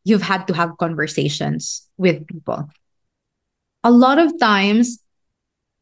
you've 0.03 0.21
had 0.21 0.47
to 0.47 0.53
have 0.53 0.77
conversations 0.77 1.87
with 1.97 2.25
people. 2.27 2.69
A 3.83 3.91
lot 3.91 4.19
of 4.19 4.39
times, 4.39 4.99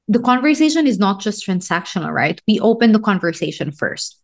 the 0.08 0.20
conversation 0.20 0.88
is 0.88 0.98
not 0.98 1.22
just 1.22 1.46
transactional, 1.46 2.12
right? 2.12 2.42
We 2.48 2.60
open 2.60 2.94
the 2.94 3.00
conversation 3.00 3.72
first. 3.72 4.20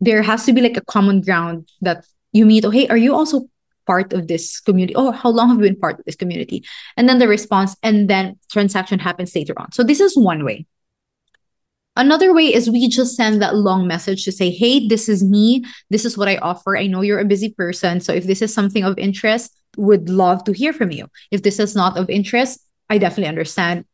There 0.00 0.22
has 0.22 0.46
to 0.46 0.52
be 0.52 0.60
like 0.60 0.76
a 0.76 0.84
common 0.84 1.20
ground 1.20 1.68
that 1.82 2.06
you 2.32 2.46
meet. 2.46 2.64
Oh, 2.64 2.70
hey, 2.70 2.88
are 2.88 2.96
you 2.96 3.14
also 3.14 3.48
part 3.88 4.12
of 4.12 4.28
this 4.28 4.60
community? 4.60 4.94
Oh, 4.94 5.10
how 5.10 5.30
long 5.30 5.48
have 5.48 5.58
you 5.58 5.64
been 5.64 5.80
part 5.80 5.98
of 5.98 6.04
this 6.04 6.14
community? 6.14 6.62
And 6.96 7.08
then 7.08 7.18
the 7.18 7.26
response, 7.26 7.74
and 7.82 8.08
then 8.08 8.38
transaction 8.52 8.98
happens 9.00 9.34
later 9.34 9.54
on. 9.56 9.72
So 9.72 9.82
this 9.82 10.00
is 10.00 10.16
one 10.16 10.44
way. 10.44 10.66
Another 11.96 12.32
way 12.32 12.54
is 12.54 12.70
we 12.70 12.88
just 12.88 13.16
send 13.16 13.42
that 13.42 13.56
long 13.56 13.88
message 13.88 14.24
to 14.24 14.30
say, 14.30 14.50
hey, 14.50 14.86
this 14.86 15.08
is 15.08 15.24
me. 15.24 15.64
This 15.90 16.04
is 16.04 16.16
what 16.16 16.28
I 16.28 16.36
offer. 16.36 16.76
I 16.76 16.86
know 16.86 17.00
you're 17.00 17.18
a 17.18 17.24
busy 17.24 17.50
person. 17.50 18.00
So 18.00 18.12
if 18.12 18.24
this 18.24 18.40
is 18.40 18.54
something 18.54 18.84
of 18.84 18.96
interest, 18.98 19.50
would 19.76 20.08
love 20.08 20.44
to 20.44 20.52
hear 20.52 20.72
from 20.72 20.92
you. 20.92 21.08
If 21.30 21.42
this 21.42 21.58
is 21.58 21.74
not 21.74 21.98
of 21.98 22.08
interest, 22.08 22.60
I 22.88 22.98
definitely 22.98 23.28
understand. 23.28 23.84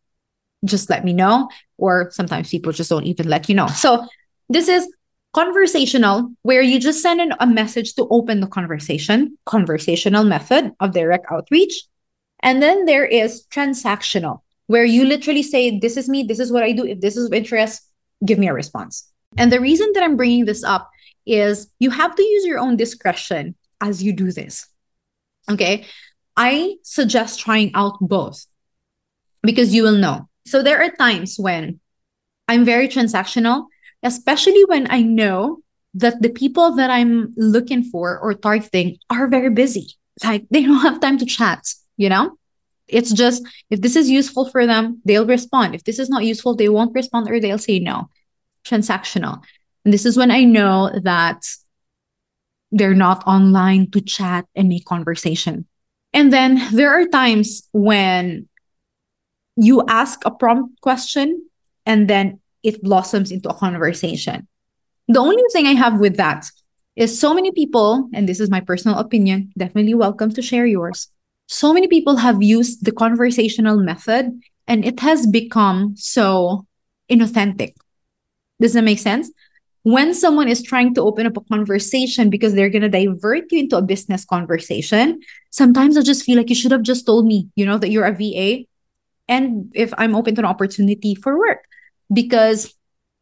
Just 0.64 0.90
let 0.90 1.04
me 1.04 1.14
know. 1.14 1.48
Or 1.78 2.10
sometimes 2.10 2.50
people 2.50 2.72
just 2.72 2.90
don't 2.90 3.06
even 3.06 3.28
let 3.28 3.48
you 3.48 3.54
know. 3.54 3.68
So 3.68 4.06
this 4.48 4.68
is 4.68 4.86
conversational, 5.35 6.33
where 6.43 6.62
you 6.62 6.79
just 6.81 7.03
send 7.03 7.35
a 7.38 7.47
message 7.47 7.95
to 7.95 8.07
open 8.11 8.41
the 8.41 8.47
conversation, 8.47 9.37
conversational 9.45 10.25
method 10.25 10.73
of 10.81 10.93
direct 10.93 11.26
outreach. 11.31 11.85
And 12.41 12.62
then 12.62 12.85
there 12.85 13.05
is 13.05 13.45
transactional, 13.50 14.41
where 14.67 14.85
you 14.85 15.05
literally 15.05 15.43
say, 15.43 15.79
This 15.79 15.97
is 15.97 16.09
me, 16.09 16.23
this 16.23 16.38
is 16.38 16.53
what 16.53 16.62
I 16.62 16.73
do. 16.73 16.87
If 16.87 17.00
this 17.00 17.17
is 17.17 17.26
of 17.26 17.35
interest, 17.35 17.83
give 18.25 18.38
me 18.38 18.49
a 18.49 18.55
response. 18.55 19.09
And 19.37 19.50
the 19.50 19.61
reason 19.61 19.91
that 19.95 20.03
I'm 20.03 20.17
bringing 20.17 20.45
this 20.45 20.62
up 20.62 20.91
is 21.26 21.69
you 21.79 21.91
have 21.91 22.14
to 22.14 22.23
use 22.23 22.45
your 22.45 22.59
own 22.59 22.76
discretion 22.76 23.55
as 23.81 24.03
you 24.03 24.12
do 24.12 24.31
this. 24.31 24.67
Okay. 25.50 25.87
I 26.37 26.76
suggest 26.83 27.41
trying 27.41 27.73
out 27.75 27.97
both 28.00 28.47
because 29.43 29.75
you 29.75 29.83
will 29.83 29.97
know. 29.97 30.29
So 30.47 30.62
there 30.62 30.83
are 30.83 30.91
times 30.91 31.37
when 31.38 31.81
I'm 32.49 32.64
very 32.64 32.88
transactional, 32.88 33.67
especially 34.04 34.64
when 34.66 34.90
I 34.90 35.02
know 35.02 35.61
that 35.94 36.20
the 36.20 36.28
people 36.28 36.76
that 36.76 36.90
I'm 36.90 37.32
looking 37.37 37.82
for 37.82 38.18
or 38.18 38.34
targeting 38.34 38.99
are 39.11 39.26
very 39.26 39.50
busy. 39.50 39.96
Like 40.23 40.44
they 40.50 40.62
don't 40.62 40.82
have 40.82 41.00
time 41.00 41.18
to 41.18 41.26
chat, 41.26 41.66
you 41.96 42.08
know? 42.08 42.37
It's 42.87 43.12
just 43.12 43.42
if 43.70 43.80
this 43.80 43.96
is 43.96 44.11
useful 44.11 44.50
for 44.50 44.66
them, 44.66 45.00
they'll 45.04 45.26
respond. 45.26 45.75
If 45.75 45.84
this 45.84 45.99
is 45.99 46.11
not 46.11 46.25
useful, 46.25 46.54
they 46.54 46.68
won't 46.68 46.94
respond 46.94 47.30
or 47.30 47.40
they'll 47.40 47.58
say 47.58 47.78
no. 47.78 48.11
Transactional. 48.64 49.42
And 49.84 49.94
this 49.94 50.04
is 50.04 50.16
when 50.16 50.30
I 50.30 50.44
know 50.44 50.90
that 51.02 51.42
they're 52.70 52.94
not 52.94 53.26
online 53.26 53.90
to 53.92 54.00
chat 54.00 54.46
and 54.54 54.68
make 54.68 54.84
conversation. 54.84 55.66
And 56.12 56.32
then 56.32 56.61
there 56.73 56.90
are 56.90 57.06
times 57.06 57.68
when 57.73 58.49
you 59.56 59.84
ask 59.88 60.20
a 60.25 60.30
prompt 60.30 60.80
question 60.80 61.49
and 61.87 62.08
then 62.08 62.40
it 62.64 62.83
blossoms 62.83 63.30
into 63.30 63.49
a 63.49 63.54
conversation. 63.54 64.49
The 65.06 65.21
only 65.21 65.42
thing 65.52 65.66
I 65.66 65.75
have 65.75 66.00
with 66.00 66.16
that 66.16 66.47
is 66.97 67.18
so 67.18 67.35
many 67.35 67.52
people, 67.52 68.09
and 68.12 68.28
this 68.28 68.40
is 68.40 68.50
my 68.50 68.61
personal 68.61 68.99
opinion, 68.99 69.52
definitely 69.56 69.94
welcome 69.94 70.33
to 70.33 70.42
share 70.42 70.66
yours. 70.66 71.09
So 71.47 71.73
many 71.75 71.88
people 71.88 72.16
have 72.16 72.42
used 72.42 72.85
the 72.85 72.92
conversational 72.92 73.76
method 73.78 74.40
and 74.66 74.85
it 74.85 75.00
has 75.00 75.26
become 75.26 75.94
so 75.97 76.66
inauthentic. 77.11 77.75
Does 78.61 78.73
that 78.73 78.83
make 78.83 78.99
sense? 78.99 79.30
when 79.85 80.14
someone 80.14 80.49
is 80.49 80.62
trying 80.62 80.94
to 80.94 81.02
open 81.02 81.26
up 81.26 81.37
a 81.37 81.42
conversation 81.42 82.30
because 82.30 82.54
they're 82.54 82.71
going 82.71 82.83
to 82.83 82.88
divert 82.88 83.52
you 83.52 83.61
into 83.61 83.76
a 83.76 83.83
business 83.83 84.25
conversation, 84.25 85.21
sometimes 85.50 85.97
I 85.97 86.00
just 86.00 86.25
feel 86.25 86.38
like 86.38 86.49
you 86.49 86.54
should 86.54 86.73
have 86.73 86.83
just 86.83 87.04
told 87.04 87.26
me, 87.26 87.50
you 87.54 87.66
know, 87.66 87.76
that 87.76 87.90
you're 87.90 88.06
a 88.06 88.12
VA 88.12 88.64
and 89.28 89.71
if 89.75 89.92
I'm 89.99 90.14
open 90.14 90.35
to 90.37 90.40
an 90.40 90.47
opportunity 90.47 91.14
for 91.14 91.38
work 91.38 91.64
because 92.12 92.75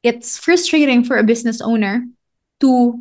it's 0.02 0.38
frustrating 0.38 1.04
for 1.04 1.16
a 1.16 1.24
business 1.24 1.60
owner 1.60 2.04
to 2.60 3.00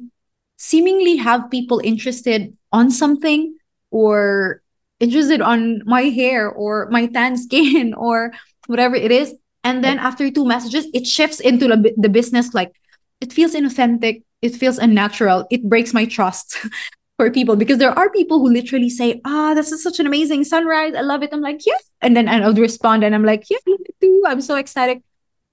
seemingly 0.57 1.17
have 1.17 1.49
people 1.49 1.81
interested 1.83 2.55
on 2.71 2.91
something 2.91 3.55
or 3.89 4.61
interested 4.99 5.41
on 5.41 5.81
my 5.85 6.03
hair 6.03 6.49
or 6.49 6.87
my 6.91 7.07
tan 7.07 7.35
skin 7.35 7.93
or 7.97 8.31
whatever 8.67 8.95
it 8.95 9.11
is. 9.11 9.33
And 9.63 9.83
then 9.83 9.99
after 9.99 10.29
two 10.31 10.45
messages 10.45 10.87
it 10.93 11.05
shifts 11.05 11.39
into 11.39 11.67
the 11.97 12.09
business. 12.09 12.53
Like 12.53 12.73
it 13.19 13.31
feels 13.33 13.53
inauthentic. 13.53 14.23
It 14.41 14.55
feels 14.55 14.79
unnatural. 14.79 15.45
It 15.51 15.63
breaks 15.69 15.93
my 15.93 16.05
trust 16.05 16.57
for 17.17 17.29
people 17.29 17.55
because 17.55 17.77
there 17.77 17.97
are 17.97 18.09
people 18.09 18.39
who 18.39 18.49
literally 18.49 18.89
say 18.89 19.21
ah 19.25 19.51
oh, 19.51 19.55
this 19.55 19.71
is 19.71 19.83
such 19.83 19.99
an 19.99 20.07
amazing 20.07 20.43
sunrise. 20.43 20.93
I 20.95 21.01
love 21.01 21.21
it. 21.21 21.29
I'm 21.31 21.41
like 21.41 21.65
yeah. 21.65 21.81
And 22.01 22.15
then 22.17 22.27
i 22.27 22.47
would 22.47 22.57
respond 22.57 23.03
and 23.03 23.13
i'm 23.13 23.25
like 23.25 23.49
yeah 23.49 23.61
me 23.65 23.77
too. 23.99 24.23
I'm 24.25 24.41
so 24.41 24.55
excited 24.55 25.03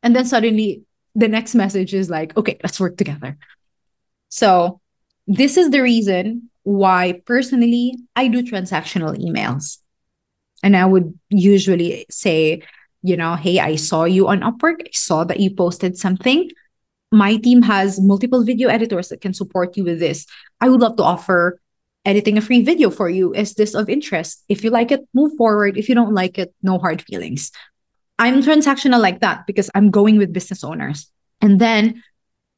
and 0.02 0.14
then 0.14 0.24
suddenly 0.24 0.82
the 1.14 1.28
next 1.28 1.54
message 1.54 1.94
is 1.94 2.10
like 2.10 2.36
okay 2.36 2.58
let's 2.62 2.80
work 2.80 2.96
together 2.96 3.36
so 4.28 4.80
this 5.26 5.56
is 5.56 5.70
the 5.70 5.82
reason 5.82 6.50
why 6.62 7.20
personally 7.26 7.96
i 8.16 8.28
do 8.28 8.42
transactional 8.42 9.16
emails 9.18 9.78
and 10.62 10.76
i 10.76 10.84
would 10.84 11.18
usually 11.30 12.06
say 12.10 12.62
you 13.02 13.16
know 13.16 13.34
hey 13.34 13.58
i 13.58 13.76
saw 13.76 14.04
you 14.04 14.28
on 14.28 14.40
upwork 14.40 14.80
i 14.80 14.90
saw 14.92 15.24
that 15.24 15.40
you 15.40 15.54
posted 15.54 15.96
something 15.96 16.48
my 17.10 17.36
team 17.36 17.62
has 17.62 18.00
multiple 18.00 18.44
video 18.44 18.68
editors 18.68 19.08
that 19.08 19.20
can 19.20 19.32
support 19.32 19.76
you 19.76 19.84
with 19.84 19.98
this. 19.98 20.26
I 20.60 20.68
would 20.68 20.80
love 20.80 20.96
to 20.96 21.02
offer 21.02 21.60
editing 22.04 22.38
a 22.38 22.40
free 22.40 22.62
video 22.62 22.90
for 22.90 23.08
you. 23.08 23.32
Is 23.34 23.54
this 23.54 23.74
of 23.74 23.88
interest? 23.88 24.44
If 24.48 24.62
you 24.62 24.70
like 24.70 24.92
it, 24.92 25.06
move 25.14 25.32
forward. 25.36 25.76
If 25.76 25.88
you 25.88 25.94
don't 25.94 26.14
like 26.14 26.38
it, 26.38 26.54
no 26.62 26.78
hard 26.78 27.02
feelings. 27.02 27.50
I'm 28.18 28.42
transactional 28.42 29.00
like 29.00 29.20
that 29.20 29.46
because 29.46 29.70
I'm 29.74 29.90
going 29.90 30.18
with 30.18 30.32
business 30.32 30.64
owners. 30.64 31.10
And 31.40 31.60
then 31.60 32.02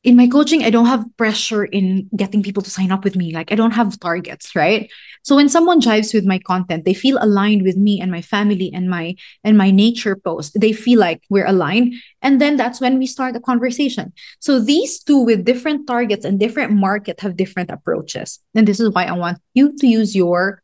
in 0.03 0.17
my 0.17 0.27
coaching, 0.27 0.65
I 0.65 0.71
don't 0.71 0.87
have 0.87 1.05
pressure 1.19 1.65
in 1.65 2.09
getting 2.17 2.43
people 2.43 2.63
to 2.63 2.71
sign 2.71 2.91
up 2.91 3.05
with 3.05 3.17
me. 3.17 3.35
Like 3.35 3.53
I 3.53 3.55
don't 3.55 3.73
have 3.73 4.01
targets, 4.01 4.57
right? 4.57 4.91
So 5.23 5.37
when 5.37 5.51
someone 5.51 5.83
jives 5.83 6.15
with 6.15 6.25
my 6.25 6.39
content, 6.39 6.87
they 6.87 6.95
feel 6.95 7.19
aligned 7.21 7.63
with 7.63 7.77
me 7.77 8.01
and 8.01 8.11
my 8.11 8.23
family 8.23 8.71
and 8.73 8.89
my 8.89 9.15
and 9.45 9.59
my 9.59 9.71
nature 9.71 10.17
post. 10.17 10.59
They 10.59 10.73
feel 10.73 10.99
like 10.99 11.23
we're 11.29 11.47
aligned. 11.47 11.95
And 12.23 12.41
then 12.41 12.57
that's 12.57 12.81
when 12.81 12.99
we 12.99 13.07
start 13.07 13.37
a 13.37 13.41
conversation. 13.41 14.15
So 14.39 14.59
these 14.59 15.03
two 15.03 15.19
with 15.19 15.45
different 15.45 15.87
targets 15.87 16.25
and 16.25 16.41
different 16.41 16.73
market 16.73 17.21
have 17.21 17.37
different 17.37 17.71
approaches. 17.71 18.39
And 18.55 18.67
this 18.67 18.81
is 18.81 18.89
why 18.91 19.05
I 19.05 19.13
want 19.13 19.39
you 19.53 19.77
to 19.77 19.87
use 19.87 20.17
your 20.17 20.63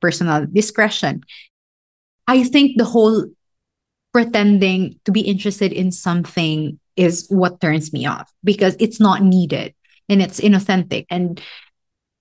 personal 0.00 0.46
discretion. 0.52 1.22
I 2.26 2.42
think 2.42 2.76
the 2.76 2.84
whole 2.84 3.30
pretending 4.14 4.98
to 5.04 5.12
be 5.12 5.20
interested 5.20 5.72
in 5.72 5.90
something 5.90 6.78
is 6.96 7.26
what 7.28 7.60
turns 7.60 7.92
me 7.92 8.06
off 8.06 8.32
because 8.44 8.76
it's 8.78 9.00
not 9.00 9.22
needed 9.22 9.74
and 10.08 10.22
it's 10.22 10.40
inauthentic. 10.40 11.04
And 11.10 11.40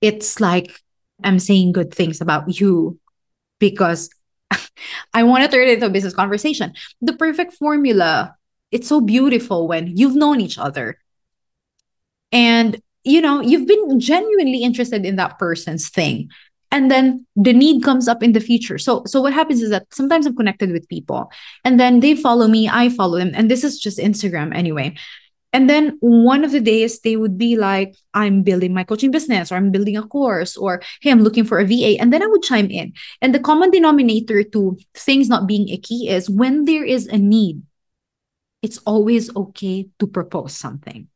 it's 0.01 0.39
like 0.39 0.75
I'm 1.23 1.37
saying 1.37 1.71
good 1.71 1.93
things 1.93 2.19
about 2.19 2.59
you 2.59 2.99
because 3.59 4.09
I 5.13 5.21
want 5.23 5.45
to 5.45 5.49
turn 5.49 5.67
it 5.67 5.75
into 5.75 5.85
a 5.85 5.91
business 5.91 6.15
conversation. 6.15 6.73
The 7.01 7.13
perfect 7.13 7.53
formula, 7.53 8.35
it's 8.71 8.87
so 8.87 8.99
beautiful 8.99 9.67
when 9.67 9.95
you've 9.95 10.15
known 10.15 10.41
each 10.41 10.57
other. 10.57 10.97
And 12.31 12.81
you 13.03 13.21
know 13.21 13.41
you've 13.41 13.67
been 13.67 13.99
genuinely 13.99 14.63
interested 14.63 15.05
in 15.05 15.17
that 15.17 15.37
person's 15.37 15.89
thing 15.89 16.29
and 16.73 16.89
then 16.89 17.25
the 17.35 17.53
need 17.53 17.83
comes 17.83 18.07
up 18.07 18.23
in 18.23 18.33
the 18.33 18.39
future. 18.39 18.77
So 18.79 19.03
so 19.05 19.21
what 19.21 19.31
happens 19.31 19.61
is 19.61 19.69
that 19.69 19.85
sometimes 19.93 20.25
i'm 20.25 20.35
connected 20.35 20.71
with 20.71 20.89
people 20.89 21.31
and 21.63 21.79
then 21.79 21.99
they 22.01 22.15
follow 22.15 22.47
me 22.47 22.67
i 22.67 22.89
follow 22.89 23.19
them. 23.19 23.31
And 23.33 23.49
this 23.49 23.63
is 23.63 23.79
just 23.79 23.99
instagram 23.99 24.53
anyway. 24.53 24.95
And 25.55 25.69
then 25.69 25.97
one 25.99 26.43
of 26.43 26.51
the 26.51 26.59
days 26.59 26.99
they 27.01 27.15
would 27.15 27.37
be 27.37 27.55
like 27.55 27.95
i'm 28.15 28.41
building 28.41 28.73
my 28.73 28.83
coaching 28.83 29.11
business 29.11 29.51
or 29.51 29.55
i'm 29.55 29.69
building 29.71 29.95
a 29.95 30.01
course 30.01 30.57
or 30.57 30.81
hey 31.01 31.11
i'm 31.11 31.21
looking 31.21 31.45
for 31.45 31.59
a 31.59 31.65
va 31.65 31.95
and 32.01 32.11
then 32.11 32.23
i 32.23 32.27
would 32.27 32.41
chime 32.41 32.71
in. 32.71 32.93
And 33.21 33.35
the 33.35 33.39
common 33.39 33.69
denominator 33.69 34.43
to 34.43 34.77
things 34.95 35.29
not 35.29 35.47
being 35.47 35.69
icky 35.69 36.09
is 36.09 36.27
when 36.27 36.65
there 36.65 36.83
is 36.83 37.05
a 37.07 37.19
need 37.19 37.61
it's 38.63 38.79
always 38.79 39.29
okay 39.35 39.89
to 39.99 40.07
propose 40.07 40.55
something 40.55 41.07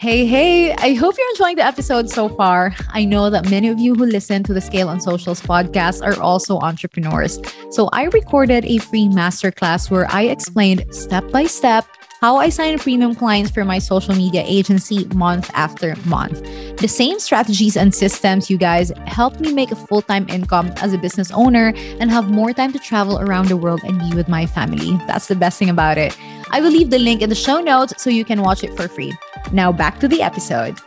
Hey, 0.00 0.24
hey, 0.24 0.72
I 0.72 0.94
hope 0.94 1.18
you're 1.18 1.28
enjoying 1.28 1.56
the 1.56 1.66
episode 1.66 2.08
so 2.08 2.30
far. 2.30 2.74
I 2.88 3.04
know 3.04 3.28
that 3.28 3.50
many 3.50 3.68
of 3.68 3.78
you 3.78 3.94
who 3.94 4.06
listen 4.06 4.42
to 4.44 4.54
the 4.54 4.60
Scale 4.62 4.88
on 4.88 4.98
Socials 4.98 5.42
podcast 5.42 6.00
are 6.02 6.18
also 6.22 6.58
entrepreneurs. 6.60 7.38
So 7.72 7.90
I 7.92 8.04
recorded 8.04 8.64
a 8.64 8.78
free 8.78 9.08
masterclass 9.08 9.90
where 9.90 10.10
I 10.10 10.22
explained 10.22 10.86
step 10.90 11.30
by 11.30 11.44
step 11.44 11.84
how 12.22 12.38
I 12.38 12.48
sign 12.48 12.78
premium 12.78 13.14
clients 13.14 13.50
for 13.50 13.62
my 13.62 13.78
social 13.78 14.14
media 14.14 14.42
agency 14.46 15.04
month 15.14 15.50
after 15.52 15.94
month. 16.06 16.40
The 16.78 16.88
same 16.88 17.20
strategies 17.20 17.76
and 17.76 17.94
systems, 17.94 18.48
you 18.48 18.56
guys, 18.56 18.92
helped 19.04 19.40
me 19.40 19.52
make 19.52 19.70
a 19.70 19.76
full 19.76 20.00
time 20.00 20.26
income 20.30 20.72
as 20.76 20.94
a 20.94 20.98
business 20.98 21.30
owner 21.30 21.74
and 22.00 22.10
have 22.10 22.30
more 22.30 22.54
time 22.54 22.72
to 22.72 22.78
travel 22.78 23.20
around 23.20 23.48
the 23.48 23.56
world 23.58 23.82
and 23.84 24.00
be 24.00 24.16
with 24.16 24.28
my 24.28 24.46
family. 24.46 24.96
That's 25.06 25.26
the 25.26 25.36
best 25.36 25.58
thing 25.58 25.68
about 25.68 25.98
it. 25.98 26.16
I 26.52 26.62
will 26.62 26.70
leave 26.70 26.88
the 26.88 26.98
link 26.98 27.20
in 27.20 27.28
the 27.28 27.34
show 27.34 27.60
notes 27.60 28.02
so 28.02 28.08
you 28.08 28.24
can 28.24 28.40
watch 28.40 28.64
it 28.64 28.74
for 28.74 28.88
free. 28.88 29.12
Now 29.52 29.72
back 29.72 29.98
to 30.00 30.08
the 30.08 30.22
episode. 30.22 30.78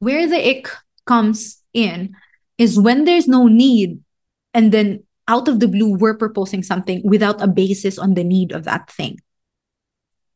Where 0.00 0.26
the 0.26 0.50
ick 0.50 0.68
comes 1.06 1.62
in 1.72 2.14
is 2.58 2.78
when 2.78 3.04
there's 3.04 3.28
no 3.28 3.46
need, 3.46 4.00
and 4.54 4.72
then 4.72 5.04
out 5.26 5.48
of 5.48 5.60
the 5.60 5.68
blue, 5.68 5.96
we're 5.96 6.16
proposing 6.16 6.62
something 6.62 7.02
without 7.04 7.42
a 7.42 7.46
basis 7.46 7.98
on 7.98 8.14
the 8.14 8.24
need 8.24 8.52
of 8.52 8.64
that 8.64 8.90
thing. 8.90 9.18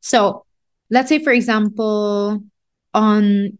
So 0.01 0.45
let's 0.91 1.09
say, 1.09 1.19
for 1.19 1.33
example, 1.33 2.43
on 2.95 3.59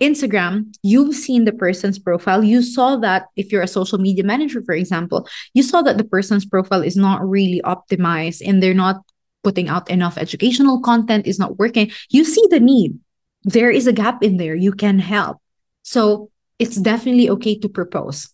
Instagram, 0.00 0.74
you've 0.82 1.14
seen 1.14 1.44
the 1.44 1.52
person's 1.52 1.98
profile. 1.98 2.44
You 2.44 2.62
saw 2.62 2.96
that 2.96 3.26
if 3.36 3.50
you're 3.50 3.62
a 3.62 3.68
social 3.68 3.98
media 3.98 4.24
manager, 4.24 4.62
for 4.62 4.74
example, 4.74 5.28
you 5.54 5.62
saw 5.62 5.82
that 5.82 5.98
the 5.98 6.04
person's 6.04 6.44
profile 6.44 6.82
is 6.82 6.96
not 6.96 7.26
really 7.26 7.60
optimized 7.64 8.42
and 8.46 8.62
they're 8.62 8.74
not 8.74 9.02
putting 9.48 9.68
out 9.72 9.88
enough 9.88 10.18
educational 10.18 10.78
content 10.90 11.26
is 11.26 11.38
not 11.38 11.58
working 11.58 11.90
you 12.10 12.22
see 12.24 12.44
the 12.50 12.60
need. 12.60 12.98
There 13.44 13.70
is 13.70 13.86
a 13.86 13.92
gap 13.92 14.22
in 14.22 14.36
there. 14.36 14.54
You 14.54 14.72
can 14.72 14.98
help. 14.98 15.38
So 15.82 16.30
it's 16.58 16.76
definitely 16.76 17.30
okay 17.30 17.56
to 17.60 17.68
propose. 17.68 18.28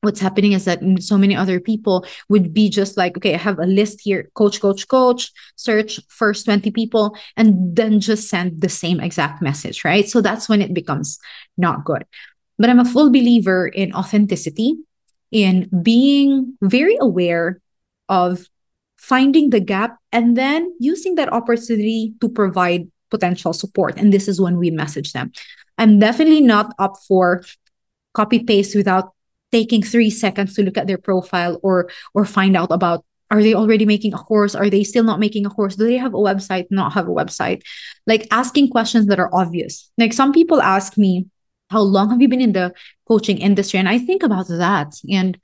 What's 0.00 0.20
happening 0.20 0.52
is 0.52 0.64
that 0.64 0.80
so 1.00 1.18
many 1.18 1.34
other 1.34 1.58
people 1.60 2.06
would 2.28 2.54
be 2.54 2.70
just 2.70 2.96
like 2.96 3.16
okay 3.16 3.34
i 3.34 3.36
have 3.36 3.58
a 3.58 3.66
list 3.66 4.00
here 4.00 4.30
coach 4.34 4.60
coach 4.60 4.86
coach 4.86 5.32
search 5.56 5.98
first 6.06 6.44
20 6.44 6.70
people 6.70 7.16
and 7.36 7.74
then 7.74 7.98
just 7.98 8.30
send 8.30 8.60
the 8.60 8.68
same 8.68 9.00
exact 9.00 9.42
message 9.42 9.84
right? 9.84 10.08
So 10.08 10.22
that's 10.22 10.48
when 10.48 10.62
it 10.62 10.72
becomes 10.72 11.18
not 11.56 11.84
good. 11.84 12.06
But 12.58 12.70
i'm 12.70 12.78
a 12.78 12.92
full 12.94 13.10
believer 13.10 13.66
in 13.66 13.92
authenticity 13.92 14.76
in 15.32 15.68
being 15.82 16.56
very 16.62 16.96
aware 17.00 17.60
of 18.08 18.46
finding 19.08 19.50
the 19.50 19.60
gap 19.60 19.96
and 20.12 20.36
then 20.36 20.72
using 20.78 21.14
that 21.14 21.32
opportunity 21.32 22.14
to 22.20 22.28
provide 22.28 22.86
potential 23.10 23.52
support. 23.52 23.96
And 23.96 24.12
this 24.12 24.28
is 24.28 24.40
when 24.40 24.58
we 24.58 24.70
message 24.70 25.12
them. 25.12 25.32
I'm 25.78 25.98
definitely 25.98 26.42
not 26.42 26.74
up 26.78 26.96
for 27.08 27.42
copy 28.12 28.40
paste 28.40 28.76
without 28.76 29.12
taking 29.50 29.82
three 29.82 30.10
seconds 30.10 30.54
to 30.54 30.62
look 30.62 30.76
at 30.76 30.86
their 30.86 30.98
profile 30.98 31.58
or 31.62 31.88
or 32.12 32.26
find 32.26 32.56
out 32.56 32.70
about 32.70 33.04
are 33.30 33.42
they 33.42 33.54
already 33.54 33.84
making 33.84 34.14
a 34.14 34.18
course? 34.18 34.54
Are 34.54 34.70
they 34.70 34.84
still 34.84 35.04
not 35.04 35.20
making 35.20 35.44
a 35.44 35.50
course? 35.50 35.76
Do 35.76 35.84
they 35.84 35.98
have 35.98 36.14
a 36.14 36.18
website? 36.18 36.66
Not 36.70 36.92
have 36.94 37.08
a 37.08 37.12
website. 37.12 37.62
Like 38.06 38.26
asking 38.30 38.70
questions 38.70 39.06
that 39.06 39.20
are 39.20 39.30
obvious. 39.34 39.90
Like 39.98 40.12
some 40.12 40.32
people 40.32 40.62
ask 40.62 40.96
me 40.96 41.26
how 41.70 41.80
long 41.80 42.10
have 42.10 42.20
you 42.20 42.28
been 42.28 42.40
in 42.40 42.52
the 42.52 42.72
coaching 43.06 43.38
industry? 43.38 43.78
And 43.78 43.88
i 43.88 43.98
think 43.98 44.22
about 44.22 44.48
that 44.48 44.94
and 45.10 45.38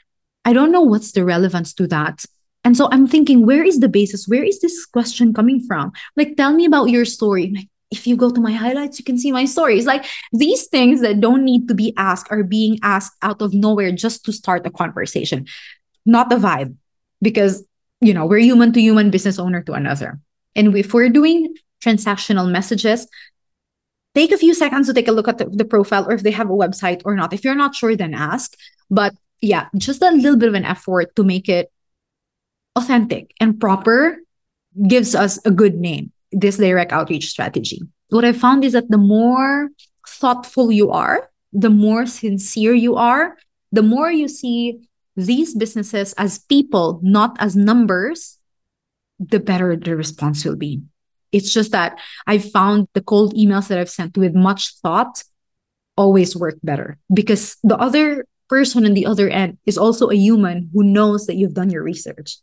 i 0.45 0.53
don't 0.53 0.73
know 0.73 0.83
what's 0.83 1.13
the 1.13 1.25
relevance 1.25 1.75
to 1.75 1.87
that 1.89 2.25
and 2.65 2.77
so 2.77 2.89
i'm 2.91 3.07
thinking 3.07 3.47
where 3.47 3.65
is 3.65 3.81
the 3.81 3.89
basis 3.89 4.27
where 4.27 4.45
is 4.45 4.61
this 4.61 4.87
question 4.87 5.33
coming 5.33 5.61
from 5.61 5.93
like 6.17 6.37
tell 6.37 6.53
me 6.53 6.65
about 6.65 6.91
your 6.91 7.05
story 7.05 7.53
like 7.55 7.69
if 7.95 8.07
you 8.07 8.17
go 8.17 8.31
to 8.31 8.41
my 8.41 8.53
highlights, 8.53 8.99
you 8.99 9.05
can 9.05 9.19
see 9.19 9.31
my 9.33 9.45
stories. 9.45 9.87
Like 9.87 10.05
these 10.33 10.67
things 10.67 11.01
that 11.01 11.21
don't 11.21 11.45
need 11.45 11.69
to 11.69 11.75
be 11.75 11.95
asked 11.97 12.27
are 12.31 12.43
being 12.43 12.79
asked 12.83 13.15
out 13.23 13.41
of 13.41 13.55
nowhere 13.55 13.93
just 13.93 14.25
to 14.25 14.33
start 14.33 14.67
a 14.67 14.71
conversation, 14.71 15.47
not 16.05 16.29
the 16.29 16.37
vibe, 16.37 16.75
because 17.23 17.65
you 18.01 18.13
know 18.13 18.27
we're 18.27 18.39
human 18.39 18.73
to 18.73 18.81
human, 18.81 19.11
business 19.11 19.39
owner 19.39 19.63
to 19.63 19.73
another. 19.73 20.19
And 20.57 20.77
if 20.77 20.93
we're 20.93 21.09
doing 21.09 21.55
transactional 21.85 22.51
messages, 22.51 23.07
take 24.15 24.33
a 24.33 24.39
few 24.39 24.55
seconds 24.55 24.87
to 24.89 24.95
take 24.95 25.09
a 25.09 25.13
look 25.13 25.29
at 25.29 25.39
the, 25.39 25.47
the 25.47 25.65
profile 25.65 26.07
or 26.09 26.13
if 26.13 26.23
they 26.23 26.31
have 26.31 26.51
a 26.51 26.61
website 26.65 27.03
or 27.05 27.15
not. 27.15 27.33
If 27.33 27.45
you're 27.45 27.55
not 27.55 27.75
sure, 27.75 27.97
then 27.97 28.15
ask. 28.15 28.55
But 28.91 29.15
yeah, 29.41 29.69
just 29.77 30.03
a 30.03 30.11
little 30.11 30.37
bit 30.37 30.49
of 30.49 30.55
an 30.55 30.65
effort 30.65 31.15
to 31.17 31.25
make 31.25 31.49
it 31.49 31.71
authentic 32.77 33.33
and 33.41 33.61
proper 33.61 34.19
gives 34.89 35.15
us 35.15 35.39
a 35.45 35.51
good 35.51 35.77
name 35.77 36.13
this 36.33 36.57
direct 36.57 36.93
outreach 36.93 37.29
strategy. 37.29 37.81
What 38.11 38.25
I 38.25 38.33
found 38.33 38.65
is 38.65 38.73
that 38.73 38.91
the 38.91 38.99
more 38.99 39.71
thoughtful 40.09 40.73
you 40.73 40.91
are, 40.91 41.31
the 41.53 41.71
more 41.71 42.07
sincere 42.07 42.75
you 42.75 42.97
are, 42.97 43.37
the 43.73 43.83
more 43.83 44.11
you 44.11 44.29
see 44.29 44.89
these 45.17 45.55
businesses 45.55 46.13
as 46.15 46.39
people, 46.39 47.01
not 47.03 47.37
as 47.39 47.55
numbers, 47.55 48.39
the 49.21 49.39
better 49.39 49.77
the 49.77 49.97
response 49.97 50.45
will 50.45 50.57
be. 50.57 50.83
It's 51.33 51.53
just 51.53 51.73
that 51.73 51.99
I 52.27 52.39
found 52.39 52.89
the 52.95 53.01
cold 53.01 53.35
emails 53.35 53.69
that 53.69 53.79
I've 53.79 53.91
sent 53.91 54.17
with 54.17 54.35
much 54.35 54.75
thought 54.83 55.23
always 55.97 56.37
work 56.37 56.59
better 56.63 56.99
because 57.13 57.57
the 57.63 57.77
other 57.77 58.27
person 58.49 58.85
on 58.85 58.95
the 58.95 59.07
other 59.07 59.29
end 59.29 59.59
is 59.67 59.79
also 59.79 60.11
a 60.11 60.17
human 60.17 60.71
who 60.73 60.83
knows 60.83 61.27
that 61.27 61.37
you've 61.37 61.55
done 61.55 61.71
your 61.71 61.83
research, 61.83 62.39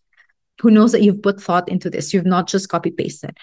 who 0.62 0.72
knows 0.72 0.92
that 0.92 1.02
you've 1.02 1.22
put 1.22 1.42
thought 1.42 1.68
into 1.70 1.90
this. 1.90 2.14
You've 2.14 2.26
not 2.26 2.48
just 2.48 2.70
copy 2.70 2.92
pasted 2.92 3.38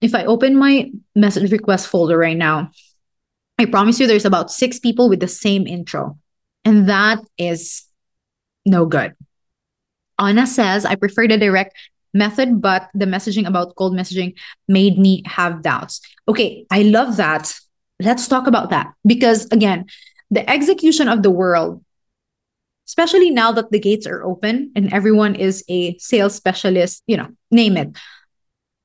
if 0.00 0.14
I 0.14 0.24
open 0.24 0.56
my 0.56 0.90
message 1.14 1.52
request 1.52 1.88
folder 1.88 2.16
right 2.16 2.36
now, 2.36 2.70
I 3.58 3.66
promise 3.66 4.00
you 4.00 4.06
there's 4.06 4.24
about 4.24 4.50
six 4.50 4.78
people 4.78 5.08
with 5.08 5.20
the 5.20 5.28
same 5.28 5.66
intro. 5.66 6.18
And 6.64 6.88
that 6.88 7.18
is 7.36 7.84
no 8.64 8.86
good. 8.86 9.14
Anna 10.18 10.46
says, 10.46 10.84
I 10.84 10.94
prefer 10.94 11.28
the 11.28 11.38
direct 11.38 11.76
method, 12.12 12.60
but 12.60 12.88
the 12.94 13.04
messaging 13.04 13.46
about 13.46 13.76
cold 13.76 13.94
messaging 13.94 14.34
made 14.68 14.98
me 14.98 15.22
have 15.26 15.62
doubts. 15.62 16.00
Okay, 16.28 16.66
I 16.70 16.82
love 16.82 17.16
that. 17.16 17.54
Let's 18.00 18.28
talk 18.28 18.46
about 18.46 18.70
that. 18.70 18.92
Because 19.06 19.46
again, 19.46 19.86
the 20.30 20.48
execution 20.48 21.08
of 21.08 21.22
the 21.22 21.30
world, 21.30 21.84
especially 22.90 23.30
now 23.30 23.52
that 23.52 23.70
the 23.70 23.78
gates 23.78 24.04
are 24.04 24.24
open 24.24 24.72
and 24.74 24.92
everyone 24.92 25.36
is 25.36 25.62
a 25.68 25.96
sales 25.98 26.34
specialist, 26.34 27.04
you 27.06 27.16
know, 27.16 27.28
name 27.52 27.76
it, 27.76 27.96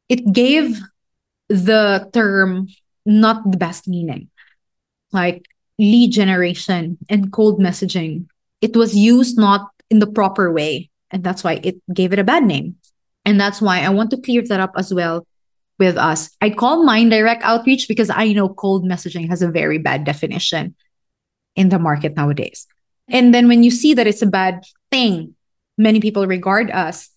it 0.10 0.32
gave 0.32 0.80
the 1.50 2.08
term 2.13 2.68
not 3.04 3.41
the 3.50 3.58
best 3.58 3.88
meaning. 3.88 4.30
Like 5.12 5.48
lead 5.80 6.12
generation 6.12 7.00
and 7.10 7.34
cold 7.34 7.60
messaging, 7.60 8.28
it 8.62 8.78
was 8.78 8.96
used 8.96 9.39
not 9.39 9.72
in 9.89 9.98
the 9.98 10.08
proper 10.08 10.52
way. 10.52 10.91
And 11.10 11.24
that's 11.24 11.44
why 11.44 11.60
it 11.63 11.82
gave 11.91 12.13
it 12.13 12.20
a 12.20 12.24
bad 12.24 12.44
name. 12.44 12.76
And 13.26 13.41
that's 13.41 13.60
why 13.60 13.82
I 13.82 13.89
want 13.89 14.12
to 14.12 14.22
clear 14.22 14.44
that 14.44 14.60
up 14.60 14.74
as 14.78 14.94
well 14.94 15.26
with 15.80 15.98
us. 15.98 16.30
I 16.41 16.52
call 16.52 16.86
mine 16.86 17.10
direct 17.10 17.41
outreach 17.41 17.88
because 17.88 18.12
I 18.12 18.34
know 18.34 18.50
cold 18.50 18.86
messaging 18.86 19.30
has 19.30 19.41
a 19.41 19.50
very 19.50 19.80
bad 19.80 20.04
definition 20.04 20.76
in 21.56 21.70
the 21.70 21.80
market 21.80 22.15
nowadays. 22.15 22.68
And 23.10 23.34
then 23.34 23.48
when 23.48 23.63
you 23.63 23.72
see 23.72 23.94
that 23.94 24.08
it's 24.08 24.22
a 24.22 24.28
bad 24.28 24.63
thing, 24.91 25.36
many 25.78 26.00
people 26.00 26.26
regard 26.28 26.72
us 26.72 27.10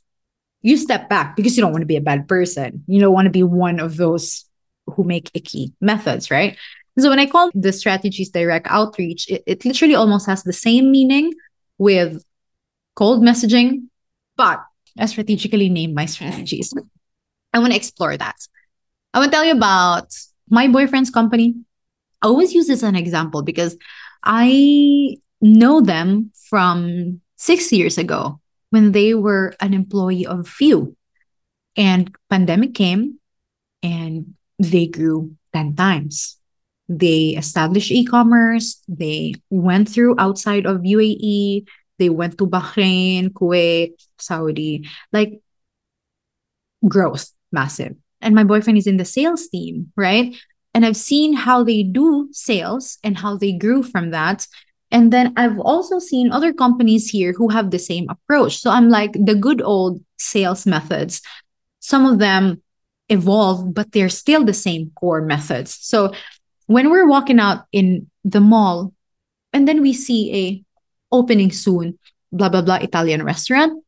you 0.62 0.76
step 0.76 1.08
back 1.08 1.36
because 1.36 1.56
you 1.56 1.62
don't 1.62 1.72
want 1.72 1.82
to 1.82 1.86
be 1.86 1.96
a 1.96 2.00
bad 2.00 2.28
person. 2.28 2.84
You 2.86 3.00
don't 3.00 3.12
want 3.12 3.26
to 3.26 3.30
be 3.30 3.42
one 3.42 3.80
of 3.80 3.96
those 3.96 4.44
who 4.86 5.04
make 5.04 5.30
icky 5.34 5.72
methods, 5.80 6.30
right? 6.30 6.56
So 6.98 7.10
when 7.10 7.20
I 7.20 7.26
call 7.26 7.50
the 7.54 7.72
strategies 7.72 8.30
direct 8.30 8.66
outreach, 8.68 9.30
it, 9.30 9.44
it 9.46 9.64
literally 9.64 9.94
almost 9.94 10.26
has 10.26 10.42
the 10.42 10.52
same 10.52 10.90
meaning 10.90 11.32
with 11.78 12.24
cold 12.96 13.22
messaging, 13.22 13.88
but 14.36 14.60
I 14.98 15.06
strategically 15.06 15.68
name 15.68 15.94
my 15.94 16.06
strategies. 16.06 16.74
I 17.54 17.60
want 17.60 17.72
to 17.72 17.76
explore 17.76 18.16
that. 18.16 18.36
I 19.14 19.20
want 19.20 19.30
to 19.30 19.36
tell 19.36 19.44
you 19.44 19.52
about 19.52 20.08
my 20.50 20.66
boyfriend's 20.66 21.10
company. 21.10 21.54
I 22.20 22.26
always 22.26 22.52
use 22.52 22.66
this 22.66 22.82
as 22.82 22.88
an 22.88 22.96
example 22.96 23.42
because 23.42 23.76
I 24.24 25.18
know 25.40 25.80
them 25.80 26.32
from 26.48 27.20
six 27.36 27.72
years 27.72 27.98
ago 27.98 28.40
when 28.70 28.92
they 28.92 29.14
were 29.14 29.54
an 29.60 29.74
employee 29.74 30.26
of 30.26 30.48
few. 30.48 30.96
And 31.76 32.14
pandemic 32.28 32.74
came 32.74 33.18
and 33.82 34.34
they 34.58 34.86
grew 34.86 35.36
10 35.52 35.76
times. 35.76 36.36
They 36.88 37.36
established 37.36 37.92
e-commerce. 37.92 38.82
They 38.88 39.34
went 39.50 39.88
through 39.88 40.16
outside 40.18 40.66
of 40.66 40.78
uae 40.78 41.64
they 41.98 42.08
went 42.08 42.38
to 42.38 42.46
bahrain 42.46 43.30
kuwait 43.30 43.94
saudi. 44.18 44.88
Like 45.12 45.40
growth 46.86 47.32
massive. 47.52 47.96
And 48.20 48.34
my 48.34 48.44
boyfriend 48.44 48.78
is 48.78 48.86
in 48.86 48.96
the 48.96 49.04
sales 49.04 49.48
team 49.48 49.92
right? 49.96 50.34
And 50.74 50.84
i've 50.84 50.96
seen 50.96 51.32
how 51.32 51.64
they 51.64 51.82
do 51.82 52.28
sales 52.30 52.98
and 53.02 53.18
how 53.18 53.36
they 53.36 53.52
grew 53.52 53.82
from 53.82 54.10
that 54.10 54.46
and 54.90 55.12
then 55.12 55.34
I've 55.36 55.58
also 55.58 55.98
seen 55.98 56.32
other 56.32 56.52
companies 56.52 57.08
here 57.08 57.32
who 57.32 57.48
have 57.48 57.70
the 57.70 57.78
same 57.78 58.08
approach. 58.08 58.58
So 58.58 58.70
I'm 58.70 58.88
like, 58.88 59.12
the 59.12 59.34
good 59.34 59.60
old 59.60 60.02
sales 60.16 60.66
methods, 60.66 61.20
some 61.80 62.06
of 62.06 62.18
them 62.18 62.62
evolve, 63.08 63.74
but 63.74 63.92
they're 63.92 64.08
still 64.08 64.44
the 64.44 64.54
same 64.54 64.90
core 64.94 65.20
methods. 65.20 65.76
So 65.80 66.12
when 66.66 66.90
we're 66.90 67.08
walking 67.08 67.38
out 67.38 67.64
in 67.72 68.10
the 68.24 68.40
mall 68.40 68.94
and 69.52 69.68
then 69.68 69.82
we 69.82 69.92
see 69.92 70.34
a 70.34 70.64
opening 71.14 71.52
soon, 71.52 71.98
blah, 72.32 72.48
blah, 72.48 72.62
blah, 72.62 72.76
Italian 72.76 73.24
restaurant, 73.24 73.82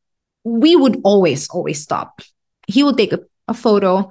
we 0.45 0.77
would 0.77 1.01
always, 1.05 1.49
always 1.49 1.83
stop. 1.83 2.21
He 2.67 2.83
would 2.83 2.97
take 2.97 3.13
a, 3.13 3.21
a 3.49 3.55
photo, 3.55 4.11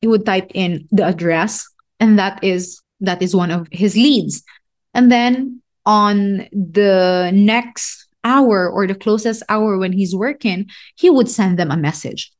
he 0.00 0.06
would 0.06 0.26
type 0.26 0.50
in 0.54 0.88
the 0.90 1.06
address, 1.06 1.68
and 2.00 2.18
that 2.18 2.42
is 2.42 2.80
that 3.00 3.22
is 3.22 3.34
one 3.34 3.50
of 3.50 3.68
his 3.70 3.96
leads. 3.96 4.42
And 4.94 5.10
then 5.10 5.62
on 5.86 6.48
the 6.52 7.30
next 7.34 8.08
hour 8.24 8.70
or 8.70 8.86
the 8.86 8.94
closest 8.94 9.42
hour 9.48 9.78
when 9.78 9.92
he's 9.92 10.14
working, 10.14 10.66
he 10.96 11.10
would 11.10 11.28
send 11.28 11.58
them 11.58 11.70
a 11.70 11.76
message. 11.76 12.32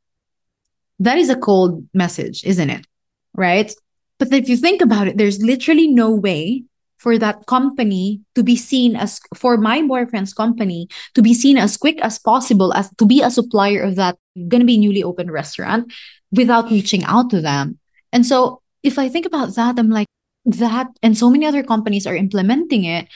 That 0.98 1.18
is 1.18 1.28
a 1.28 1.37
cold 1.37 1.87
message, 1.92 2.44
isn't 2.44 2.70
it? 2.70 2.87
Right. 3.35 3.72
But 4.18 4.33
if 4.33 4.48
you 4.48 4.57
think 4.57 4.80
about 4.80 5.09
it, 5.09 5.18
there's 5.18 5.42
literally 5.42 5.88
no 5.88 6.11
way 6.11 6.64
for 6.98 7.18
that 7.18 7.44
company 7.46 8.22
to 8.35 8.42
be 8.42 8.57
seen 8.57 8.96
as 8.96 9.20
for 9.35 9.59
my 9.59 9.83
boyfriend's 9.83 10.33
company 10.33 10.88
to 11.14 11.20
be 11.20 11.35
seen 11.35 11.59
as 11.59 11.76
quick 11.76 12.00
as 12.00 12.18
possible 12.18 12.72
as 12.72 12.88
to 12.96 13.04
be 13.04 13.20
a 13.20 13.30
supplier 13.30 13.83
of 13.83 13.96
that 13.96 14.16
going 14.48 14.61
to 14.61 14.66
be 14.66 14.78
newly 14.78 15.02
opened 15.02 15.30
restaurant 15.30 15.92
without 16.33 16.70
reaching 16.70 17.04
out 17.04 17.28
to 17.28 17.42
them. 17.42 17.78
And 18.12 18.24
so 18.24 18.62
if 18.83 18.98
I 18.98 19.11
think 19.11 19.26
about 19.26 19.54
that, 19.57 19.78
I'm 19.78 19.90
like, 19.90 20.07
that 20.46 20.88
and 21.02 21.16
so 21.16 21.30
many 21.30 21.46
other 21.46 21.62
companies 21.62 22.07
are 22.07 22.16
implementing 22.16 22.85
it 22.85 23.09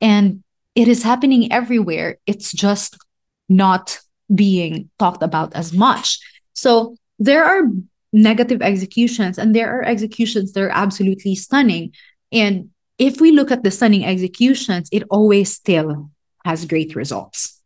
and 0.00 0.42
it 0.74 0.88
is 0.88 1.02
happening 1.02 1.52
everywhere. 1.52 2.18
It's 2.26 2.52
just 2.52 2.96
not 3.48 3.98
being 4.32 4.90
talked 4.98 5.22
about 5.22 5.54
as 5.54 5.72
much. 5.72 6.18
So 6.52 6.96
there 7.18 7.44
are 7.44 7.62
negative 8.12 8.62
executions 8.62 9.38
and 9.38 9.54
there 9.54 9.76
are 9.76 9.82
executions 9.82 10.52
that 10.52 10.62
are 10.62 10.70
absolutely 10.70 11.34
stunning. 11.34 11.92
And 12.32 12.70
if 12.98 13.20
we 13.20 13.32
look 13.32 13.50
at 13.50 13.62
the 13.62 13.70
stunning 13.70 14.04
executions, 14.04 14.88
it 14.92 15.04
always 15.10 15.52
still 15.52 16.10
has 16.44 16.64
great 16.64 16.94
results. 16.94 17.60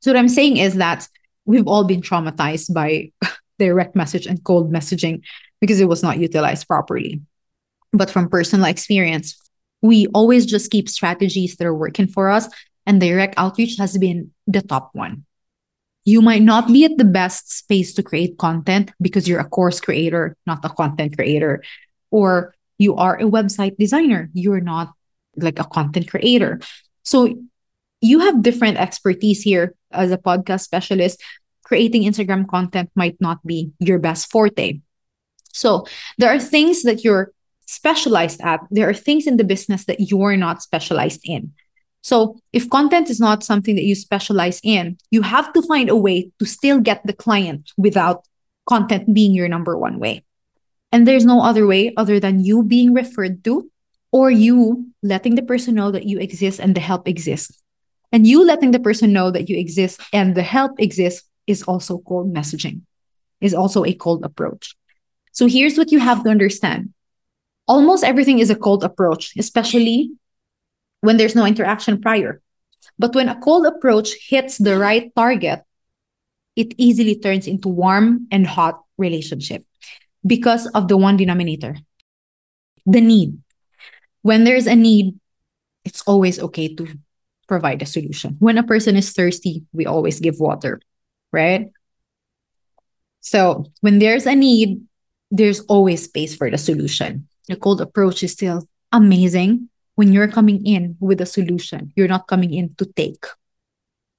So, 0.00 0.12
what 0.12 0.18
I'm 0.18 0.28
saying 0.28 0.56
is 0.56 0.74
that 0.76 1.08
we've 1.44 1.66
all 1.66 1.84
been 1.84 2.00
traumatized 2.00 2.72
by 2.72 3.12
direct 3.58 3.94
message 3.94 4.26
and 4.26 4.42
cold 4.44 4.72
messaging 4.72 5.22
because 5.60 5.80
it 5.80 5.88
was 5.88 6.02
not 6.02 6.18
utilized 6.18 6.66
properly. 6.66 7.20
But 7.92 8.10
from 8.10 8.30
personal 8.30 8.66
experience, 8.66 9.36
we 9.82 10.06
always 10.08 10.46
just 10.46 10.70
keep 10.70 10.88
strategies 10.88 11.56
that 11.56 11.66
are 11.66 11.74
working 11.74 12.06
for 12.06 12.30
us, 12.30 12.48
and 12.86 13.00
direct 13.00 13.34
outreach 13.36 13.76
has 13.78 13.96
been 13.98 14.32
the 14.46 14.62
top 14.62 14.90
one. 14.92 15.24
You 16.04 16.22
might 16.22 16.42
not 16.42 16.68
be 16.68 16.84
at 16.84 16.96
the 16.96 17.04
best 17.04 17.52
space 17.52 17.92
to 17.94 18.02
create 18.02 18.38
content 18.38 18.92
because 19.00 19.28
you're 19.28 19.40
a 19.40 19.48
course 19.48 19.80
creator, 19.80 20.36
not 20.46 20.64
a 20.64 20.70
content 20.70 21.16
creator, 21.16 21.62
or 22.10 22.54
you 22.78 22.96
are 22.96 23.16
a 23.16 23.24
website 23.24 23.76
designer, 23.76 24.30
you're 24.32 24.60
not 24.60 24.92
like 25.36 25.58
a 25.58 25.64
content 25.64 26.08
creator. 26.08 26.60
So 27.02 27.34
you 28.00 28.20
have 28.20 28.42
different 28.42 28.78
expertise 28.78 29.42
here 29.42 29.74
as 29.92 30.10
a 30.10 30.18
podcast 30.18 30.62
specialist. 30.62 31.22
Creating 31.64 32.02
Instagram 32.02 32.48
content 32.48 32.90
might 32.96 33.20
not 33.20 33.46
be 33.46 33.70
your 33.78 33.98
best 33.98 34.30
forte. 34.30 34.80
So 35.52 35.86
there 36.18 36.34
are 36.34 36.40
things 36.40 36.82
that 36.82 37.04
you're 37.04 37.32
specialized 37.70 38.40
at. 38.40 38.60
There 38.70 38.88
are 38.88 38.94
things 38.94 39.26
in 39.26 39.36
the 39.36 39.44
business 39.44 39.84
that 39.84 40.00
you're 40.00 40.36
not 40.36 40.62
specialized 40.62 41.20
in. 41.24 41.52
So 42.02 42.40
if 42.52 42.68
content 42.70 43.10
is 43.10 43.20
not 43.20 43.44
something 43.44 43.76
that 43.76 43.84
you 43.84 43.94
specialize 43.94 44.60
in, 44.64 44.98
you 45.10 45.22
have 45.22 45.52
to 45.52 45.62
find 45.62 45.88
a 45.88 45.96
way 45.96 46.30
to 46.38 46.46
still 46.46 46.80
get 46.80 47.06
the 47.06 47.12
client 47.12 47.72
without 47.76 48.26
content 48.66 49.12
being 49.14 49.34
your 49.34 49.48
number 49.48 49.76
one 49.76 49.98
way. 49.98 50.24
And 50.92 51.06
there's 51.06 51.24
no 51.24 51.42
other 51.42 51.66
way 51.66 51.92
other 51.96 52.18
than 52.18 52.44
you 52.44 52.62
being 52.62 52.94
referred 52.94 53.44
to 53.44 53.70
or 54.12 54.30
you 54.30 54.86
letting 55.02 55.36
the 55.36 55.42
person 55.42 55.74
know 55.74 55.90
that 55.90 56.06
you 56.06 56.18
exist 56.18 56.58
and 56.58 56.74
the 56.74 56.80
help 56.80 57.06
exists. 57.06 57.62
And 58.12 58.26
you 58.26 58.44
letting 58.44 58.72
the 58.72 58.80
person 58.80 59.12
know 59.12 59.30
that 59.30 59.48
you 59.48 59.56
exist 59.56 60.00
and 60.12 60.34
the 60.34 60.42
help 60.42 60.80
exists 60.80 61.28
is 61.46 61.62
also 61.62 61.98
cold 61.98 62.34
messaging, 62.34 62.82
is 63.40 63.54
also 63.54 63.84
a 63.84 63.94
cold 63.94 64.24
approach. 64.24 64.74
So 65.32 65.46
here's 65.46 65.78
what 65.78 65.92
you 65.92 66.00
have 66.00 66.24
to 66.24 66.30
understand. 66.30 66.92
Almost 67.70 68.02
everything 68.02 68.40
is 68.40 68.50
a 68.50 68.58
cold 68.58 68.82
approach, 68.82 69.32
especially 69.38 70.10
when 71.02 71.18
there's 71.18 71.36
no 71.36 71.46
interaction 71.46 72.02
prior. 72.02 72.42
But 72.98 73.14
when 73.14 73.28
a 73.28 73.38
cold 73.38 73.64
approach 73.64 74.10
hits 74.26 74.58
the 74.58 74.76
right 74.76 75.14
target, 75.14 75.62
it 76.56 76.74
easily 76.78 77.14
turns 77.14 77.46
into 77.46 77.68
warm 77.68 78.26
and 78.32 78.44
hot 78.44 78.82
relationship 78.98 79.64
because 80.26 80.66
of 80.74 80.88
the 80.88 80.96
one 80.96 81.16
denominator 81.16 81.76
the 82.86 83.00
need. 83.00 83.38
When 84.22 84.42
there's 84.42 84.66
a 84.66 84.74
need 84.74 85.14
it's 85.84 86.02
always 86.02 86.40
okay 86.40 86.74
to 86.74 86.86
provide 87.46 87.80
a 87.82 87.86
solution. 87.86 88.36
When 88.40 88.58
a 88.58 88.66
person 88.66 88.96
is 88.96 89.12
thirsty 89.12 89.62
we 89.72 89.86
always 89.86 90.18
give 90.18 90.40
water 90.40 90.80
right? 91.30 91.70
So 93.20 93.70
when 93.80 94.00
there's 94.00 94.26
a 94.26 94.34
need 94.34 94.82
there's 95.30 95.60
always 95.70 96.02
space 96.02 96.34
for 96.34 96.50
the 96.50 96.58
solution 96.58 97.29
the 97.50 97.56
cold 97.56 97.80
approach 97.80 98.22
is 98.22 98.32
still 98.32 98.66
amazing 98.92 99.68
when 99.96 100.12
you're 100.12 100.28
coming 100.28 100.64
in 100.64 100.96
with 101.00 101.20
a 101.20 101.26
solution 101.26 101.92
you're 101.96 102.08
not 102.08 102.26
coming 102.26 102.54
in 102.54 102.74
to 102.76 102.86
take 102.86 103.26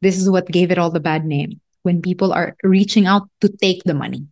this 0.01 0.17
is 0.17 0.29
what 0.29 0.47
gave 0.47 0.71
it 0.71 0.77
all 0.77 0.91
the 0.91 0.99
bad 0.99 1.25
name 1.25 1.59
when 1.83 2.01
people 2.01 2.33
are 2.33 2.55
reaching 2.63 3.05
out 3.05 3.29
to 3.41 3.49
take 3.49 3.83
the 3.83 3.93
money 3.93 4.27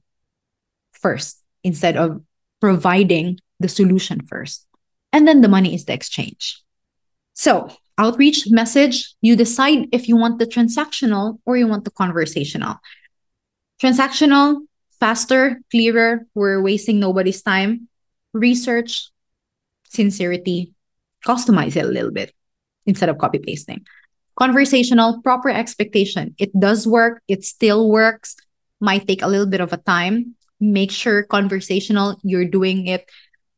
first 0.93 1.41
instead 1.63 1.97
of 1.97 2.21
providing 2.59 3.39
the 3.59 3.69
solution 3.69 4.25
first. 4.25 4.65
And 5.11 5.27
then 5.27 5.41
the 5.41 5.47
money 5.47 5.73
is 5.73 5.85
the 5.85 5.93
exchange. 5.93 6.61
So, 7.33 7.69
outreach 7.97 8.45
message, 8.49 9.13
you 9.21 9.35
decide 9.35 9.87
if 9.91 10.07
you 10.07 10.15
want 10.15 10.39
the 10.39 10.45
transactional 10.45 11.39
or 11.45 11.57
you 11.57 11.67
want 11.67 11.85
the 11.85 11.91
conversational. 11.91 12.75
Transactional, 13.81 14.61
faster, 14.99 15.61
clearer, 15.71 16.25
we're 16.35 16.61
wasting 16.61 16.99
nobody's 16.99 17.41
time. 17.41 17.88
Research, 18.33 19.09
sincerity, 19.89 20.73
customize 21.25 21.75
it 21.75 21.85
a 21.85 21.87
little 21.87 22.11
bit 22.11 22.33
instead 22.85 23.09
of 23.09 23.17
copy 23.17 23.39
pasting. 23.39 23.85
Conversational, 24.35 25.21
proper 25.21 25.49
expectation. 25.49 26.35
It 26.37 26.51
does 26.57 26.87
work, 26.87 27.21
it 27.27 27.43
still 27.43 27.89
works, 27.89 28.35
might 28.79 29.07
take 29.07 29.21
a 29.21 29.27
little 29.27 29.47
bit 29.47 29.61
of 29.61 29.73
a 29.73 29.77
time, 29.77 30.35
make 30.59 30.91
sure 30.91 31.23
conversational 31.23 32.19
you're 32.23 32.45
doing 32.45 32.87
it 32.87 33.09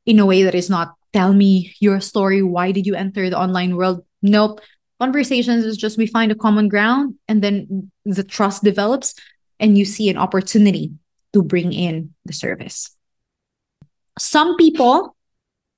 in 0.06 0.20
a 0.20 0.26
way 0.26 0.44
that 0.44 0.56
is 0.56 0.70
not 0.70 0.96
tell 1.14 1.34
me 1.34 1.76
your 1.80 2.00
story. 2.00 2.42
Why 2.42 2.72
did 2.72 2.86
you 2.86 2.96
enter 2.96 3.30
the 3.30 3.40
online 3.40 3.76
world? 3.76 4.04
Nope. 4.22 4.62
Conversations 5.00 5.66
is 5.66 5.78
just 5.78 5.98
we 5.98 6.08
find 6.08 6.32
a 6.32 6.36
common 6.36 6.68
ground 6.68 7.16
and 7.28 7.44
then 7.44 7.92
the 8.06 8.24
trust 8.24 8.64
develops 8.64 9.16
and 9.60 9.78
you 9.78 9.86
see 9.86 10.10
an 10.10 10.18
opportunity 10.18 10.92
to 11.34 11.44
bring 11.44 11.74
in 11.74 12.14
the 12.26 12.34
service 12.34 12.96
some 14.20 14.56
people 14.58 15.16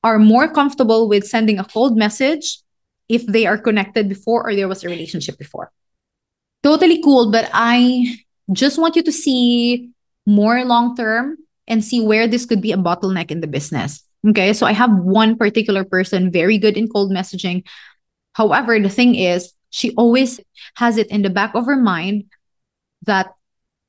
are 0.03 0.19
more 0.19 0.47
comfortable 0.51 1.07
with 1.07 1.25
sending 1.25 1.59
a 1.59 1.65
cold 1.65 1.97
message 1.97 2.59
if 3.09 3.25
they 3.25 3.45
are 3.45 3.57
connected 3.57 4.09
before 4.09 4.47
or 4.47 4.55
there 4.55 4.67
was 4.67 4.83
a 4.83 4.89
relationship 4.89 5.37
before 5.37 5.71
totally 6.63 7.01
cool 7.01 7.31
but 7.31 7.49
i 7.53 8.05
just 8.51 8.77
want 8.77 8.95
you 8.95 9.03
to 9.03 9.11
see 9.11 9.91
more 10.25 10.63
long 10.65 10.95
term 10.95 11.37
and 11.67 11.83
see 11.83 12.01
where 12.01 12.27
this 12.27 12.45
could 12.45 12.61
be 12.61 12.71
a 12.71 12.77
bottleneck 12.77 13.31
in 13.31 13.41
the 13.41 13.47
business. 13.47 14.03
Okay. 14.27 14.53
So 14.53 14.65
I 14.65 14.73
have 14.73 14.91
one 14.91 15.37
particular 15.37 15.83
person 15.83 16.31
very 16.31 16.57
good 16.57 16.77
in 16.77 16.87
cold 16.87 17.11
messaging. 17.11 17.63
However, 18.33 18.79
the 18.79 18.89
thing 18.89 19.15
is, 19.15 19.53
she 19.69 19.93
always 19.95 20.39
has 20.75 20.97
it 20.97 21.07
in 21.07 21.21
the 21.21 21.29
back 21.29 21.55
of 21.55 21.65
her 21.65 21.75
mind 21.75 22.25
that 23.03 23.33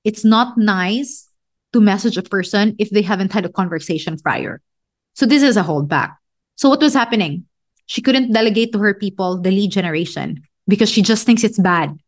it's 0.02 0.24
not 0.24 0.56
nice 0.56 1.28
to 1.74 1.80
message 1.80 2.16
a 2.16 2.22
person 2.22 2.76
if 2.78 2.88
they 2.90 3.02
haven't 3.02 3.32
had 3.32 3.44
a 3.44 3.48
conversation 3.50 4.16
prior. 4.16 4.62
So 5.14 5.26
this 5.26 5.42
is 5.42 5.56
a 5.56 5.62
holdback. 5.62 6.14
So 6.54 6.68
what 6.68 6.80
was 6.80 6.94
happening? 6.94 7.46
She 7.86 8.00
couldn't 8.00 8.32
delegate 8.32 8.72
to 8.72 8.78
her 8.78 8.94
people 8.94 9.40
the 9.40 9.50
lead 9.50 9.72
generation 9.72 10.42
because 10.68 10.88
she 10.88 11.02
just 11.02 11.26
thinks 11.26 11.42
it's 11.42 11.58
bad. 11.58 11.98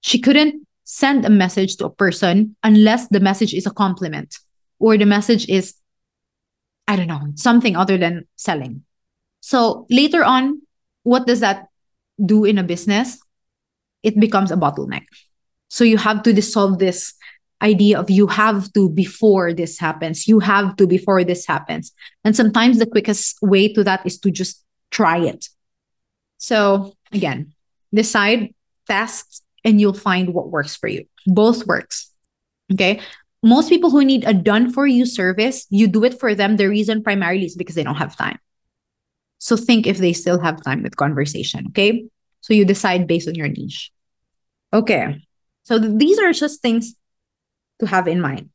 She 0.00 0.18
couldn't 0.18 0.66
send 0.82 1.24
a 1.24 1.30
message 1.30 1.76
to 1.76 1.86
a 1.86 1.90
person 1.90 2.56
unless 2.64 3.06
the 3.08 3.20
message 3.20 3.54
is 3.54 3.66
a 3.66 3.70
compliment 3.70 4.36
or 4.80 4.98
the 4.98 5.06
message 5.06 5.48
is, 5.48 5.74
I 6.88 6.96
don't 6.96 7.06
know, 7.06 7.30
something 7.36 7.76
other 7.76 7.96
than 7.96 8.26
selling. 8.34 8.82
So 9.40 9.86
later 9.90 10.24
on, 10.24 10.62
what 11.04 11.26
does 11.26 11.40
that 11.40 11.68
do 12.18 12.44
in 12.44 12.58
a 12.58 12.64
business? 12.64 13.18
It 14.02 14.18
becomes 14.18 14.50
a 14.50 14.56
bottleneck. 14.56 15.06
So 15.68 15.84
you 15.84 15.98
have 15.98 16.24
to 16.24 16.32
dissolve 16.32 16.80
this 16.80 17.14
idea 17.62 17.98
of 17.98 18.10
you 18.10 18.26
have 18.26 18.72
to 18.72 18.88
before 18.88 19.52
this 19.52 19.78
happens. 19.78 20.26
You 20.26 20.40
have 20.40 20.76
to 20.76 20.86
before 20.86 21.24
this 21.24 21.46
happens. 21.46 21.92
And 22.24 22.34
sometimes 22.34 22.78
the 22.78 22.86
quickest 22.86 23.38
way 23.42 23.72
to 23.72 23.84
that 23.84 24.04
is 24.06 24.18
to 24.20 24.30
just 24.30 24.64
try 24.90 25.18
it. 25.18 25.48
So 26.38 26.94
again, 27.12 27.52
decide, 27.92 28.54
test, 28.88 29.42
and 29.64 29.80
you'll 29.80 29.92
find 29.92 30.32
what 30.32 30.50
works 30.50 30.76
for 30.76 30.88
you. 30.88 31.04
Both 31.26 31.66
works. 31.66 32.10
Okay. 32.72 33.00
Most 33.42 33.68
people 33.68 33.90
who 33.90 34.04
need 34.04 34.24
a 34.24 34.34
done 34.34 34.72
for 34.72 34.86
you 34.86 35.06
service, 35.06 35.66
you 35.70 35.86
do 35.86 36.04
it 36.04 36.18
for 36.18 36.34
them. 36.34 36.56
The 36.56 36.68
reason 36.68 37.02
primarily 37.02 37.46
is 37.46 37.56
because 37.56 37.74
they 37.74 37.84
don't 37.84 37.96
have 37.96 38.16
time. 38.16 38.38
So 39.38 39.56
think 39.56 39.86
if 39.86 39.98
they 39.98 40.12
still 40.12 40.38
have 40.40 40.62
time 40.62 40.82
with 40.82 40.96
conversation. 40.96 41.66
Okay. 41.68 42.04
So 42.42 42.54
you 42.54 42.64
decide 42.64 43.06
based 43.06 43.28
on 43.28 43.34
your 43.34 43.48
niche. 43.48 43.90
Okay. 44.72 45.22
So 45.64 45.78
th- 45.78 45.92
these 45.96 46.18
are 46.18 46.32
just 46.32 46.62
things 46.62 46.94
to 47.80 47.86
have 47.86 48.08
in 48.08 48.20
mind. 48.20 48.50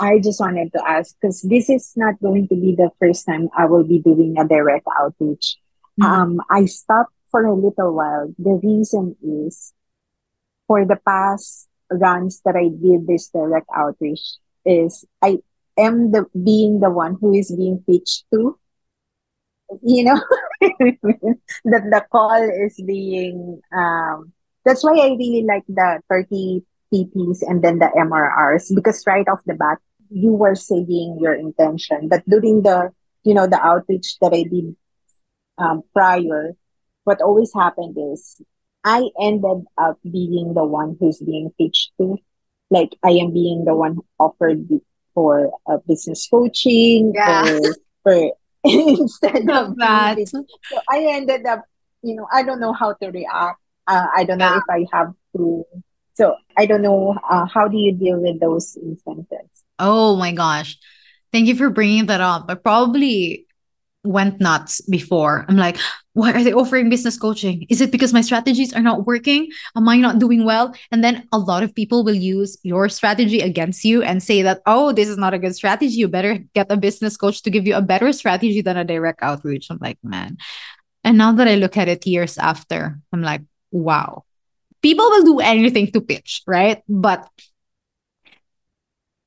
I 0.00 0.18
just 0.18 0.40
wanted 0.40 0.72
to 0.72 0.82
ask 0.82 1.14
because 1.20 1.42
this 1.42 1.70
is 1.70 1.92
not 1.96 2.20
going 2.20 2.48
to 2.48 2.56
be 2.56 2.74
the 2.74 2.90
first 2.98 3.26
time 3.26 3.48
I 3.56 3.66
will 3.66 3.84
be 3.84 4.00
doing 4.00 4.34
a 4.38 4.46
direct 4.46 4.86
outreach. 4.98 5.56
Mm-hmm. 6.00 6.02
Um, 6.02 6.40
I 6.50 6.64
stopped 6.64 7.14
for 7.30 7.44
a 7.44 7.54
little 7.54 7.94
while. 7.94 8.34
The 8.38 8.58
reason 8.62 9.16
is 9.22 9.72
for 10.66 10.84
the 10.84 10.98
past 11.06 11.68
runs 11.90 12.40
that 12.44 12.56
I 12.56 12.68
did 12.68 13.06
this 13.06 13.28
direct 13.28 13.68
outreach 13.74 14.38
is 14.64 15.04
I 15.22 15.38
am 15.78 16.10
the 16.10 16.26
being 16.34 16.80
the 16.80 16.90
one 16.90 17.16
who 17.20 17.34
is 17.34 17.54
being 17.54 17.84
pitched 17.86 18.24
to. 18.32 18.58
You 19.82 20.04
know, 20.04 20.20
that 20.60 21.84
the 21.90 22.04
call 22.10 22.42
is 22.66 22.80
being 22.84 23.60
um 23.72 24.32
that's 24.64 24.82
why 24.82 24.92
I 24.92 25.08
really 25.14 25.44
like 25.44 25.64
the 25.68 26.00
30 26.08 26.62
PPs 26.94 27.42
and 27.42 27.62
then 27.64 27.78
the 27.80 27.90
MRRs 27.96 28.74
because 28.74 29.02
right 29.06 29.26
off 29.28 29.42
the 29.46 29.54
bat 29.54 29.78
you 30.10 30.32
were 30.32 30.54
saying 30.54 31.18
your 31.20 31.34
intention. 31.34 32.08
But 32.08 32.22
during 32.28 32.62
the 32.62 32.90
you 33.24 33.34
know 33.34 33.46
the 33.48 33.60
outreach 33.60 34.18
that 34.20 34.32
I 34.32 34.44
did 34.44 34.76
um, 35.58 35.82
prior, 35.92 36.52
what 37.04 37.20
always 37.22 37.52
happened 37.54 37.96
is 37.98 38.40
I 38.84 39.08
ended 39.20 39.64
up 39.78 39.98
being 40.04 40.54
the 40.54 40.64
one 40.64 40.96
who's 41.00 41.18
being 41.20 41.50
pitched 41.58 41.92
to. 41.98 42.18
Like 42.70 42.96
I 43.02 43.10
am 43.12 43.32
being 43.32 43.64
the 43.64 43.74
one 43.74 43.98
offered 44.18 44.68
for 45.14 45.50
a 45.68 45.78
business 45.86 46.28
coaching 46.28 47.12
yeah. 47.14 47.58
or 47.58 47.76
for 48.02 48.32
instead 48.64 49.48
of 49.50 49.76
that. 49.78 50.18
So 50.28 50.44
I 50.90 51.06
ended 51.10 51.46
up, 51.46 51.64
you 52.02 52.16
know, 52.16 52.26
I 52.32 52.42
don't 52.42 52.60
know 52.60 52.72
how 52.72 52.94
to 52.94 53.10
react. 53.10 53.60
Uh, 53.86 54.06
I 54.16 54.24
don't 54.24 54.38
know 54.38 54.50
Yeah. 54.52 54.58
if 54.58 54.64
I 54.70 54.96
have 54.96 55.14
to. 55.36 55.64
So 56.14 56.36
I 56.56 56.66
don't 56.66 56.82
know. 56.82 57.18
Uh, 57.28 57.46
how 57.46 57.68
do 57.68 57.76
you 57.76 57.92
deal 57.92 58.20
with 58.20 58.40
those 58.40 58.76
instances? 58.76 59.50
Oh 59.78 60.16
my 60.16 60.32
gosh. 60.32 60.78
Thank 61.32 61.48
you 61.48 61.56
for 61.56 61.70
bringing 61.70 62.06
that 62.06 62.20
up. 62.20 62.46
I 62.48 62.54
probably 62.54 63.46
went 64.04 64.38
nuts 64.40 64.80
before. 64.82 65.44
I'm 65.48 65.56
like, 65.56 65.78
why 66.12 66.32
are 66.32 66.44
they 66.44 66.52
offering 66.52 66.90
business 66.90 67.18
coaching? 67.18 67.66
Is 67.68 67.80
it 67.80 67.90
because 67.90 68.12
my 68.12 68.20
strategies 68.20 68.72
are 68.72 68.82
not 68.82 69.06
working? 69.06 69.48
Am 69.74 69.88
I 69.88 69.96
not 69.96 70.20
doing 70.20 70.44
well? 70.44 70.74
And 70.92 71.02
then 71.02 71.26
a 71.32 71.38
lot 71.38 71.62
of 71.62 71.74
people 71.74 72.04
will 72.04 72.14
use 72.14 72.56
your 72.62 72.88
strategy 72.88 73.40
against 73.40 73.84
you 73.84 74.02
and 74.02 74.22
say 74.22 74.42
that, 74.42 74.60
oh, 74.66 74.92
this 74.92 75.08
is 75.08 75.18
not 75.18 75.34
a 75.34 75.38
good 75.38 75.56
strategy. 75.56 75.94
You 75.94 76.08
better 76.08 76.38
get 76.54 76.70
a 76.70 76.76
business 76.76 77.16
coach 77.16 77.42
to 77.42 77.50
give 77.50 77.66
you 77.66 77.74
a 77.74 77.82
better 77.82 78.12
strategy 78.12 78.60
than 78.60 78.76
a 78.76 78.84
direct 78.84 79.22
outreach. 79.22 79.66
I'm 79.70 79.78
like, 79.80 79.98
man. 80.04 80.36
And 81.02 81.18
now 81.18 81.32
that 81.32 81.48
I 81.48 81.56
look 81.56 81.76
at 81.76 81.88
it 81.88 82.06
years 82.06 82.38
after, 82.38 83.00
I'm 83.12 83.22
like, 83.22 83.42
wow. 83.72 84.24
People 84.84 85.08
will 85.08 85.24
do 85.24 85.40
anything 85.40 85.88
to 85.92 86.00
pitch, 86.02 86.42
right? 86.46 86.84
But 86.86 87.24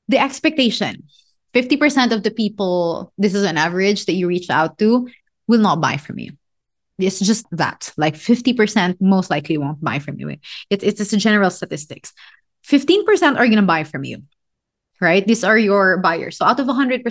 the 0.07 0.19
expectation 0.19 1.09
50% 1.55 2.11
of 2.11 2.21
the 2.21 2.29
people, 2.29 3.11
this 3.17 3.33
is 3.33 3.41
an 3.41 3.57
average 3.57 4.05
that 4.05 4.13
you 4.13 4.27
reach 4.27 4.51
out 4.51 4.77
to, 4.77 5.09
will 5.47 5.59
not 5.59 5.81
buy 5.81 5.97
from 5.97 6.19
you. 6.19 6.37
It's 6.99 7.19
just 7.19 7.47
that. 7.51 7.91
Like 7.97 8.13
50% 8.13 9.01
most 9.01 9.31
likely 9.31 9.57
won't 9.57 9.81
buy 9.81 9.97
from 9.97 10.19
you. 10.19 10.29
It, 10.29 10.83
it's 10.83 10.99
just 10.99 11.13
a 11.13 11.17
general 11.17 11.49
statistics. 11.49 12.13
15% 12.67 13.37
are 13.37 13.49
going 13.49 13.55
to 13.55 13.61
buy 13.63 13.83
from 13.83 14.03
you, 14.03 14.21
right? 15.01 15.25
These 15.25 15.43
are 15.43 15.57
your 15.57 15.97
buyers. 15.97 16.37
So 16.37 16.45
out 16.45 16.59
of 16.59 16.67
100%, 16.67 17.01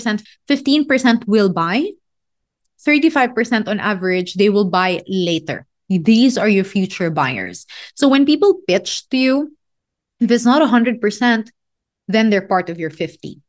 15% 0.48 1.26
will 1.26 1.52
buy. 1.52 1.90
35% 2.86 3.66
on 3.66 3.80
average, 3.80 4.34
they 4.34 4.50
will 4.50 4.70
buy 4.70 5.02
later. 5.08 5.66
These 5.88 6.36
are 6.36 6.48
your 6.48 6.64
future 6.64 7.10
buyers. 7.10 7.66
So 7.94 8.08
when 8.08 8.26
people 8.26 8.60
pitch 8.66 9.08
to 9.10 9.16
you, 9.16 9.56
if 10.20 10.30
it's 10.30 10.44
not 10.44 10.62
100%, 10.62 11.50
then 12.08 12.30
they're 12.30 12.46
part 12.46 12.70
of 12.70 12.78
your 12.78 12.90
50. 12.90 13.40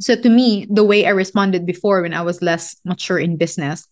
So 0.00 0.14
to 0.14 0.28
me, 0.28 0.66
the 0.70 0.84
way 0.84 1.06
I 1.06 1.10
responded 1.10 1.66
before 1.66 2.02
when 2.02 2.14
I 2.14 2.22
was 2.22 2.42
less 2.42 2.76
mature 2.84 3.18
in 3.18 3.36
business 3.36 3.86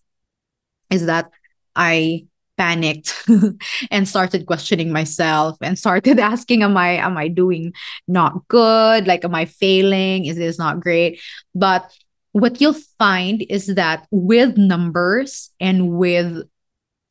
is 0.91 1.07
that 1.07 1.29
I 1.75 2.27
panicked 2.57 3.27
and 3.91 4.07
started 4.07 4.45
questioning 4.45 4.91
myself 4.91 5.57
and 5.61 5.77
started 5.77 6.19
asking 6.31 6.63
am 6.63 6.77
i 6.77 6.91
am 6.91 7.17
i 7.17 7.27
doing 7.27 7.73
not 8.07 8.47
good 8.47 9.07
like 9.07 9.25
am 9.25 9.35
i 9.35 9.45
failing 9.45 10.25
is 10.25 10.37
this 10.37 10.57
not 10.57 10.79
great 10.79 11.19
but 11.53 11.91
what 12.31 12.59
you'll 12.59 12.75
find 12.97 13.45
is 13.49 13.67
that 13.75 14.07
with 14.11 14.57
numbers 14.57 15.51
and 15.59 15.91
with 15.91 16.43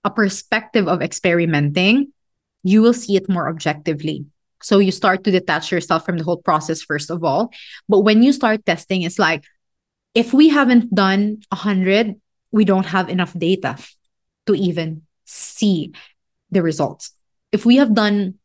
a 0.05 0.11
perspective 0.11 0.89
of 0.89 1.03
experimenting 1.03 2.13
you 2.63 2.81
will 2.81 2.95
see 2.95 3.17
it 3.17 3.29
more 3.29 3.49
objectively 3.49 4.25
so 4.63 4.79
you 4.79 4.93
start 4.93 5.25
to 5.25 5.31
detach 5.31 5.71
yourself 5.73 6.05
from 6.05 6.17
the 6.17 6.25
whole 6.25 6.41
process 6.41 6.83
first 6.83 7.11
of 7.11 7.25
all 7.25 7.51
but 7.89 8.01
when 8.01 8.23
you 8.23 8.33
start 8.33 8.65
testing 8.65 9.03
it's 9.03 9.19
like 9.19 9.45
if 10.15 10.33
we 10.33 10.49
haven't 10.49 10.95
done 10.95 11.39
100 11.51 12.15
we 12.55 12.65
don't 12.65 12.87
have 12.87 13.09
enough 13.09 13.35
data 13.35 13.77
to 14.47 14.55
even 14.55 15.03
see 15.25 15.93
the 16.51 16.63
results. 16.63 17.13
If 17.51 17.67
we 17.67 17.77
have 17.77 17.95
done 17.95 18.39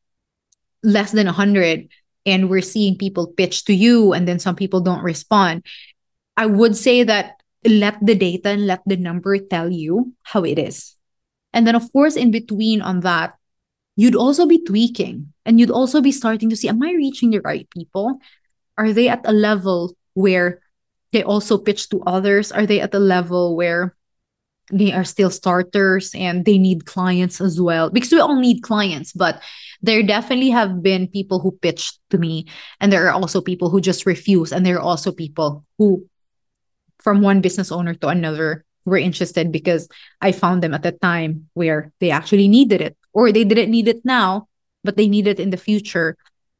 less 0.83 1.11
than 1.11 1.27
100 1.27 1.87
and 2.25 2.49
we're 2.49 2.65
seeing 2.65 2.97
people 2.97 3.27
pitch 3.27 3.65
to 3.65 3.73
you 3.73 4.13
and 4.13 4.27
then 4.27 4.39
some 4.39 4.55
people 4.55 4.81
don't 4.81 5.03
respond, 5.03 5.65
I 6.35 6.47
would 6.47 6.75
say 6.75 7.03
that 7.03 7.41
let 7.63 8.03
the 8.03 8.15
data 8.15 8.49
and 8.49 8.65
let 8.65 8.81
the 8.85 8.97
number 8.97 9.37
tell 9.37 9.69
you 9.69 10.13
how 10.23 10.43
it 10.43 10.57
is. 10.57 10.95
And 11.53 11.65
then, 11.65 11.75
of 11.75 11.91
course, 11.91 12.15
in 12.15 12.31
between 12.31 12.81
on 12.81 13.01
that, 13.01 13.35
you'd 13.95 14.15
also 14.15 14.45
be 14.45 14.63
tweaking 14.63 15.33
and 15.45 15.59
you'd 15.59 15.71
also 15.71 16.01
be 16.01 16.11
starting 16.11 16.49
to 16.49 16.55
see 16.55 16.69
Am 16.69 16.81
I 16.81 16.91
reaching 16.91 17.31
the 17.31 17.41
right 17.41 17.69
people? 17.69 18.19
Are 18.77 18.93
they 18.93 19.09
at 19.09 19.25
a 19.25 19.33
level 19.33 19.95
where 20.13 20.61
they 21.11 21.23
also 21.23 21.57
pitch 21.57 21.89
to 21.89 22.01
others? 22.03 22.51
Are 22.51 22.65
they 22.65 22.79
at 22.79 22.93
a 22.93 22.99
level 22.99 23.55
where 23.55 23.95
they 24.71 24.93
are 24.93 25.03
still 25.03 25.29
starters 25.29 26.13
and 26.13 26.45
they 26.45 26.57
need 26.57 26.85
clients 26.85 27.41
as 27.41 27.59
well 27.59 27.89
because 27.89 28.11
we 28.11 28.19
all 28.19 28.35
need 28.35 28.61
clients 28.61 29.11
but 29.13 29.41
there 29.81 30.03
definitely 30.03 30.49
have 30.49 30.83
been 30.83 31.07
people 31.07 31.39
who 31.39 31.51
pitched 31.51 31.99
to 32.09 32.17
me 32.17 32.45
and 32.79 32.93
there 32.93 33.07
are 33.07 33.11
also 33.11 33.41
people 33.41 33.69
who 33.69 33.81
just 33.81 34.05
refuse 34.05 34.51
and 34.51 34.65
there 34.65 34.77
are 34.77 34.81
also 34.85 35.11
people 35.11 35.65
who 35.77 36.05
from 37.01 37.21
one 37.21 37.41
business 37.41 37.71
owner 37.71 37.93
to 37.93 38.07
another 38.07 38.65
were 38.89 38.97
interested 38.97 39.51
because 39.51 39.87
i 40.21 40.31
found 40.31 40.61
them 40.61 40.73
at 40.73 40.85
a 40.85 40.91
time 40.91 41.47
where 41.53 41.91
they 41.99 42.11
actually 42.11 42.47
needed 42.47 42.81
it 42.81 42.97
or 43.13 43.31
they 43.31 43.43
didn't 43.43 43.71
need 43.71 43.87
it 43.87 44.03
now 44.03 44.47
but 44.83 44.97
they 44.97 45.07
need 45.07 45.27
it 45.27 45.39
in 45.39 45.49
the 45.49 45.57
future 45.57 46.17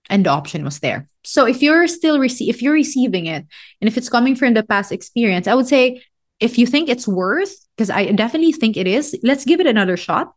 and 0.10 0.26
the 0.26 0.30
option 0.30 0.64
was 0.64 0.80
there 0.80 1.08
so 1.24 1.46
if 1.46 1.62
you're 1.62 1.88
still 1.88 2.18
rece- 2.18 2.50
if 2.50 2.62
you're 2.62 2.74
receiving 2.74 3.26
it 3.26 3.46
and 3.82 3.88
if 3.88 3.98
it's 3.98 4.10
coming 4.10 4.36
from 4.36 4.54
the 4.54 4.64
past 4.64 4.92
experience 4.92 5.48
i 5.48 5.54
would 5.54 5.68
say 5.68 6.02
if 6.40 6.58
you 6.58 6.66
think 6.66 6.90
it's 6.90 7.08
worth, 7.08 7.54
because 7.76 7.90
I 7.90 8.12
definitely 8.12 8.54
think 8.54 8.78
it 8.78 8.88
is, 8.88 9.18
let's 9.24 9.46
give 9.46 9.60
it 9.60 9.68
another 9.68 9.98
shot. 9.98 10.34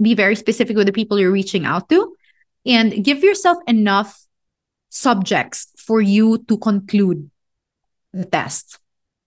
Be 0.00 0.14
very 0.14 0.36
specific 0.36 0.76
with 0.76 0.86
the 0.86 0.92
people 0.92 1.18
you're 1.18 1.30
reaching 1.30 1.64
out 1.64 1.88
to 1.88 2.14
and 2.66 3.04
give 3.04 3.22
yourself 3.22 3.58
enough 3.66 4.20
subjects 4.90 5.68
for 5.78 6.00
you 6.00 6.38
to 6.48 6.58
conclude 6.58 7.30
the 8.12 8.24
test, 8.24 8.78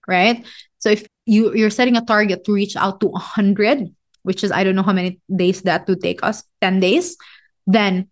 right? 0.06 0.46
So 0.78 0.90
if 0.90 1.06
you, 1.28 1.54
you're 1.54 1.70
setting 1.70 1.96
a 1.96 2.04
target 2.04 2.44
to 2.44 2.52
reach 2.52 2.74
out 2.74 3.00
to 3.00 3.08
100, 3.08 3.94
which 4.22 4.42
is, 4.42 4.50
I 4.50 4.64
don't 4.64 4.74
know 4.74 4.82
how 4.82 4.94
many 4.94 5.20
days 5.34 5.62
that 5.62 5.86
would 5.86 6.00
take 6.00 6.22
us, 6.22 6.42
10 6.62 6.80
days, 6.80 7.16
then 7.66 8.08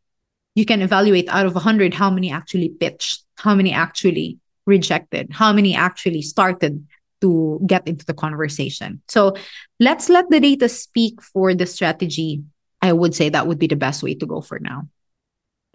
you 0.54 0.66
can 0.66 0.82
evaluate 0.82 1.28
out 1.28 1.46
of 1.46 1.54
100 1.54 1.94
how 1.94 2.10
many 2.10 2.30
actually 2.30 2.68
pitched, 2.68 3.24
how 3.36 3.54
many 3.54 3.72
actually 3.72 4.38
rejected, 4.66 5.28
how 5.32 5.52
many 5.52 5.74
actually 5.74 6.20
started 6.20 6.86
to 7.22 7.60
get 7.66 7.88
into 7.88 8.04
the 8.04 8.12
conversation. 8.12 9.00
So 9.08 9.34
let's 9.80 10.10
let 10.10 10.28
the 10.28 10.40
data 10.40 10.68
speak 10.68 11.22
for 11.22 11.54
the 11.54 11.64
strategy. 11.64 12.42
I 12.82 12.92
would 12.92 13.14
say 13.14 13.30
that 13.30 13.46
would 13.46 13.58
be 13.58 13.66
the 13.66 13.76
best 13.76 14.02
way 14.02 14.14
to 14.14 14.26
go 14.26 14.42
for 14.42 14.58
now. 14.58 14.88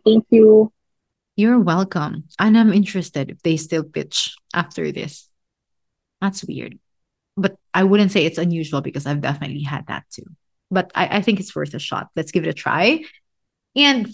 Thank 0.06 0.25
you. 0.30 0.71
You're 1.36 1.60
welcome. 1.60 2.25
And 2.38 2.56
I'm 2.56 2.71
interested 2.71 3.32
if 3.32 3.41
they 3.41 3.58
still 3.58 3.84
pitch 3.84 4.36
after 4.54 4.91
this. 4.91 5.27
That's 6.21 6.43
weird. 6.43 6.77
But 7.41 7.58
I 7.73 7.84
wouldn't 7.84 8.12
say 8.12 8.25
it's 8.25 8.38
unusual 8.38 8.82
because 8.82 9.06
I've 9.06 9.21
definitely 9.21 9.63
had 9.63 9.88
that 9.88 10.06
too. 10.12 10.25
But 10.69 10.91
I, 10.95 11.17
I 11.17 11.21
think 11.21 11.39
it's 11.39 11.56
worth 11.56 11.73
a 11.73 11.80
shot. 11.80 12.08
Let's 12.15 12.32
give 12.32 12.45
it 12.45 12.49
a 12.49 12.54
try. 12.54 13.04
And 13.75 14.08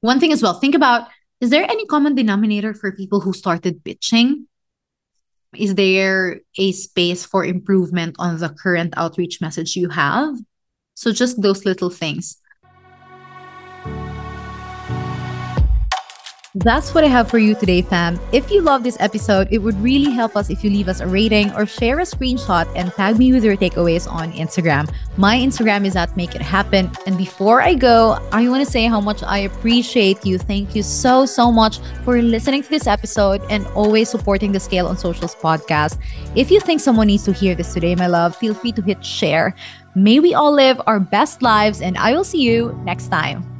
one 0.00 0.20
thing 0.20 0.32
as 0.32 0.42
well, 0.42 0.54
think 0.54 0.74
about 0.74 1.08
is 1.40 1.50
there 1.50 1.64
any 1.64 1.86
common 1.86 2.14
denominator 2.14 2.74
for 2.74 2.92
people 2.92 3.20
who 3.20 3.32
started 3.32 3.82
bitching? 3.84 4.46
is 5.56 5.74
there 5.74 6.40
a 6.58 6.72
space 6.72 7.24
for 7.24 7.44
improvement 7.44 8.16
on 8.18 8.38
the 8.38 8.48
current 8.48 8.94
outreach 8.96 9.40
message 9.40 9.76
you 9.76 9.88
have? 9.88 10.36
So, 10.94 11.12
just 11.12 11.42
those 11.42 11.64
little 11.64 11.90
things. 11.90 12.38
That's 16.58 16.94
what 16.94 17.02
I 17.02 17.08
have 17.08 17.28
for 17.28 17.38
you 17.38 17.56
today, 17.56 17.82
fam. 17.82 18.20
If 18.30 18.48
you 18.48 18.60
love 18.60 18.84
this 18.84 18.96
episode, 19.00 19.48
it 19.50 19.58
would 19.58 19.74
really 19.82 20.12
help 20.12 20.36
us 20.36 20.50
if 20.50 20.62
you 20.62 20.70
leave 20.70 20.86
us 20.86 21.00
a 21.00 21.06
rating 21.08 21.52
or 21.54 21.66
share 21.66 21.98
a 21.98 22.04
screenshot 22.04 22.70
and 22.76 22.92
tag 22.92 23.18
me 23.18 23.32
with 23.32 23.42
your 23.42 23.56
takeaways 23.56 24.08
on 24.08 24.30
Instagram. 24.34 24.88
My 25.16 25.36
Instagram 25.36 25.84
is 25.84 25.96
at 25.96 26.16
Make 26.16 26.36
It 26.36 26.42
Happen. 26.42 26.92
And 27.06 27.18
before 27.18 27.60
I 27.60 27.74
go, 27.74 28.24
I 28.30 28.48
want 28.48 28.64
to 28.64 28.70
say 28.70 28.86
how 28.86 29.00
much 29.00 29.24
I 29.24 29.38
appreciate 29.38 30.24
you. 30.24 30.38
Thank 30.38 30.76
you 30.76 30.84
so, 30.84 31.26
so 31.26 31.50
much 31.50 31.80
for 32.04 32.22
listening 32.22 32.62
to 32.62 32.70
this 32.70 32.86
episode 32.86 33.42
and 33.50 33.66
always 33.74 34.08
supporting 34.08 34.52
the 34.52 34.60
Scale 34.60 34.86
on 34.86 34.96
Socials 34.96 35.34
podcast. 35.34 35.98
If 36.36 36.52
you 36.52 36.60
think 36.60 36.80
someone 36.80 37.08
needs 37.08 37.24
to 37.24 37.32
hear 37.32 37.56
this 37.56 37.74
today, 37.74 37.96
my 37.96 38.06
love, 38.06 38.36
feel 38.36 38.54
free 38.54 38.70
to 38.72 38.82
hit 38.82 39.04
share. 39.04 39.56
May 39.96 40.20
we 40.20 40.34
all 40.34 40.52
live 40.52 40.80
our 40.86 41.00
best 41.00 41.42
lives, 41.42 41.80
and 41.80 41.98
I 41.98 42.12
will 42.12 42.22
see 42.22 42.42
you 42.42 42.80
next 42.84 43.08
time. 43.08 43.53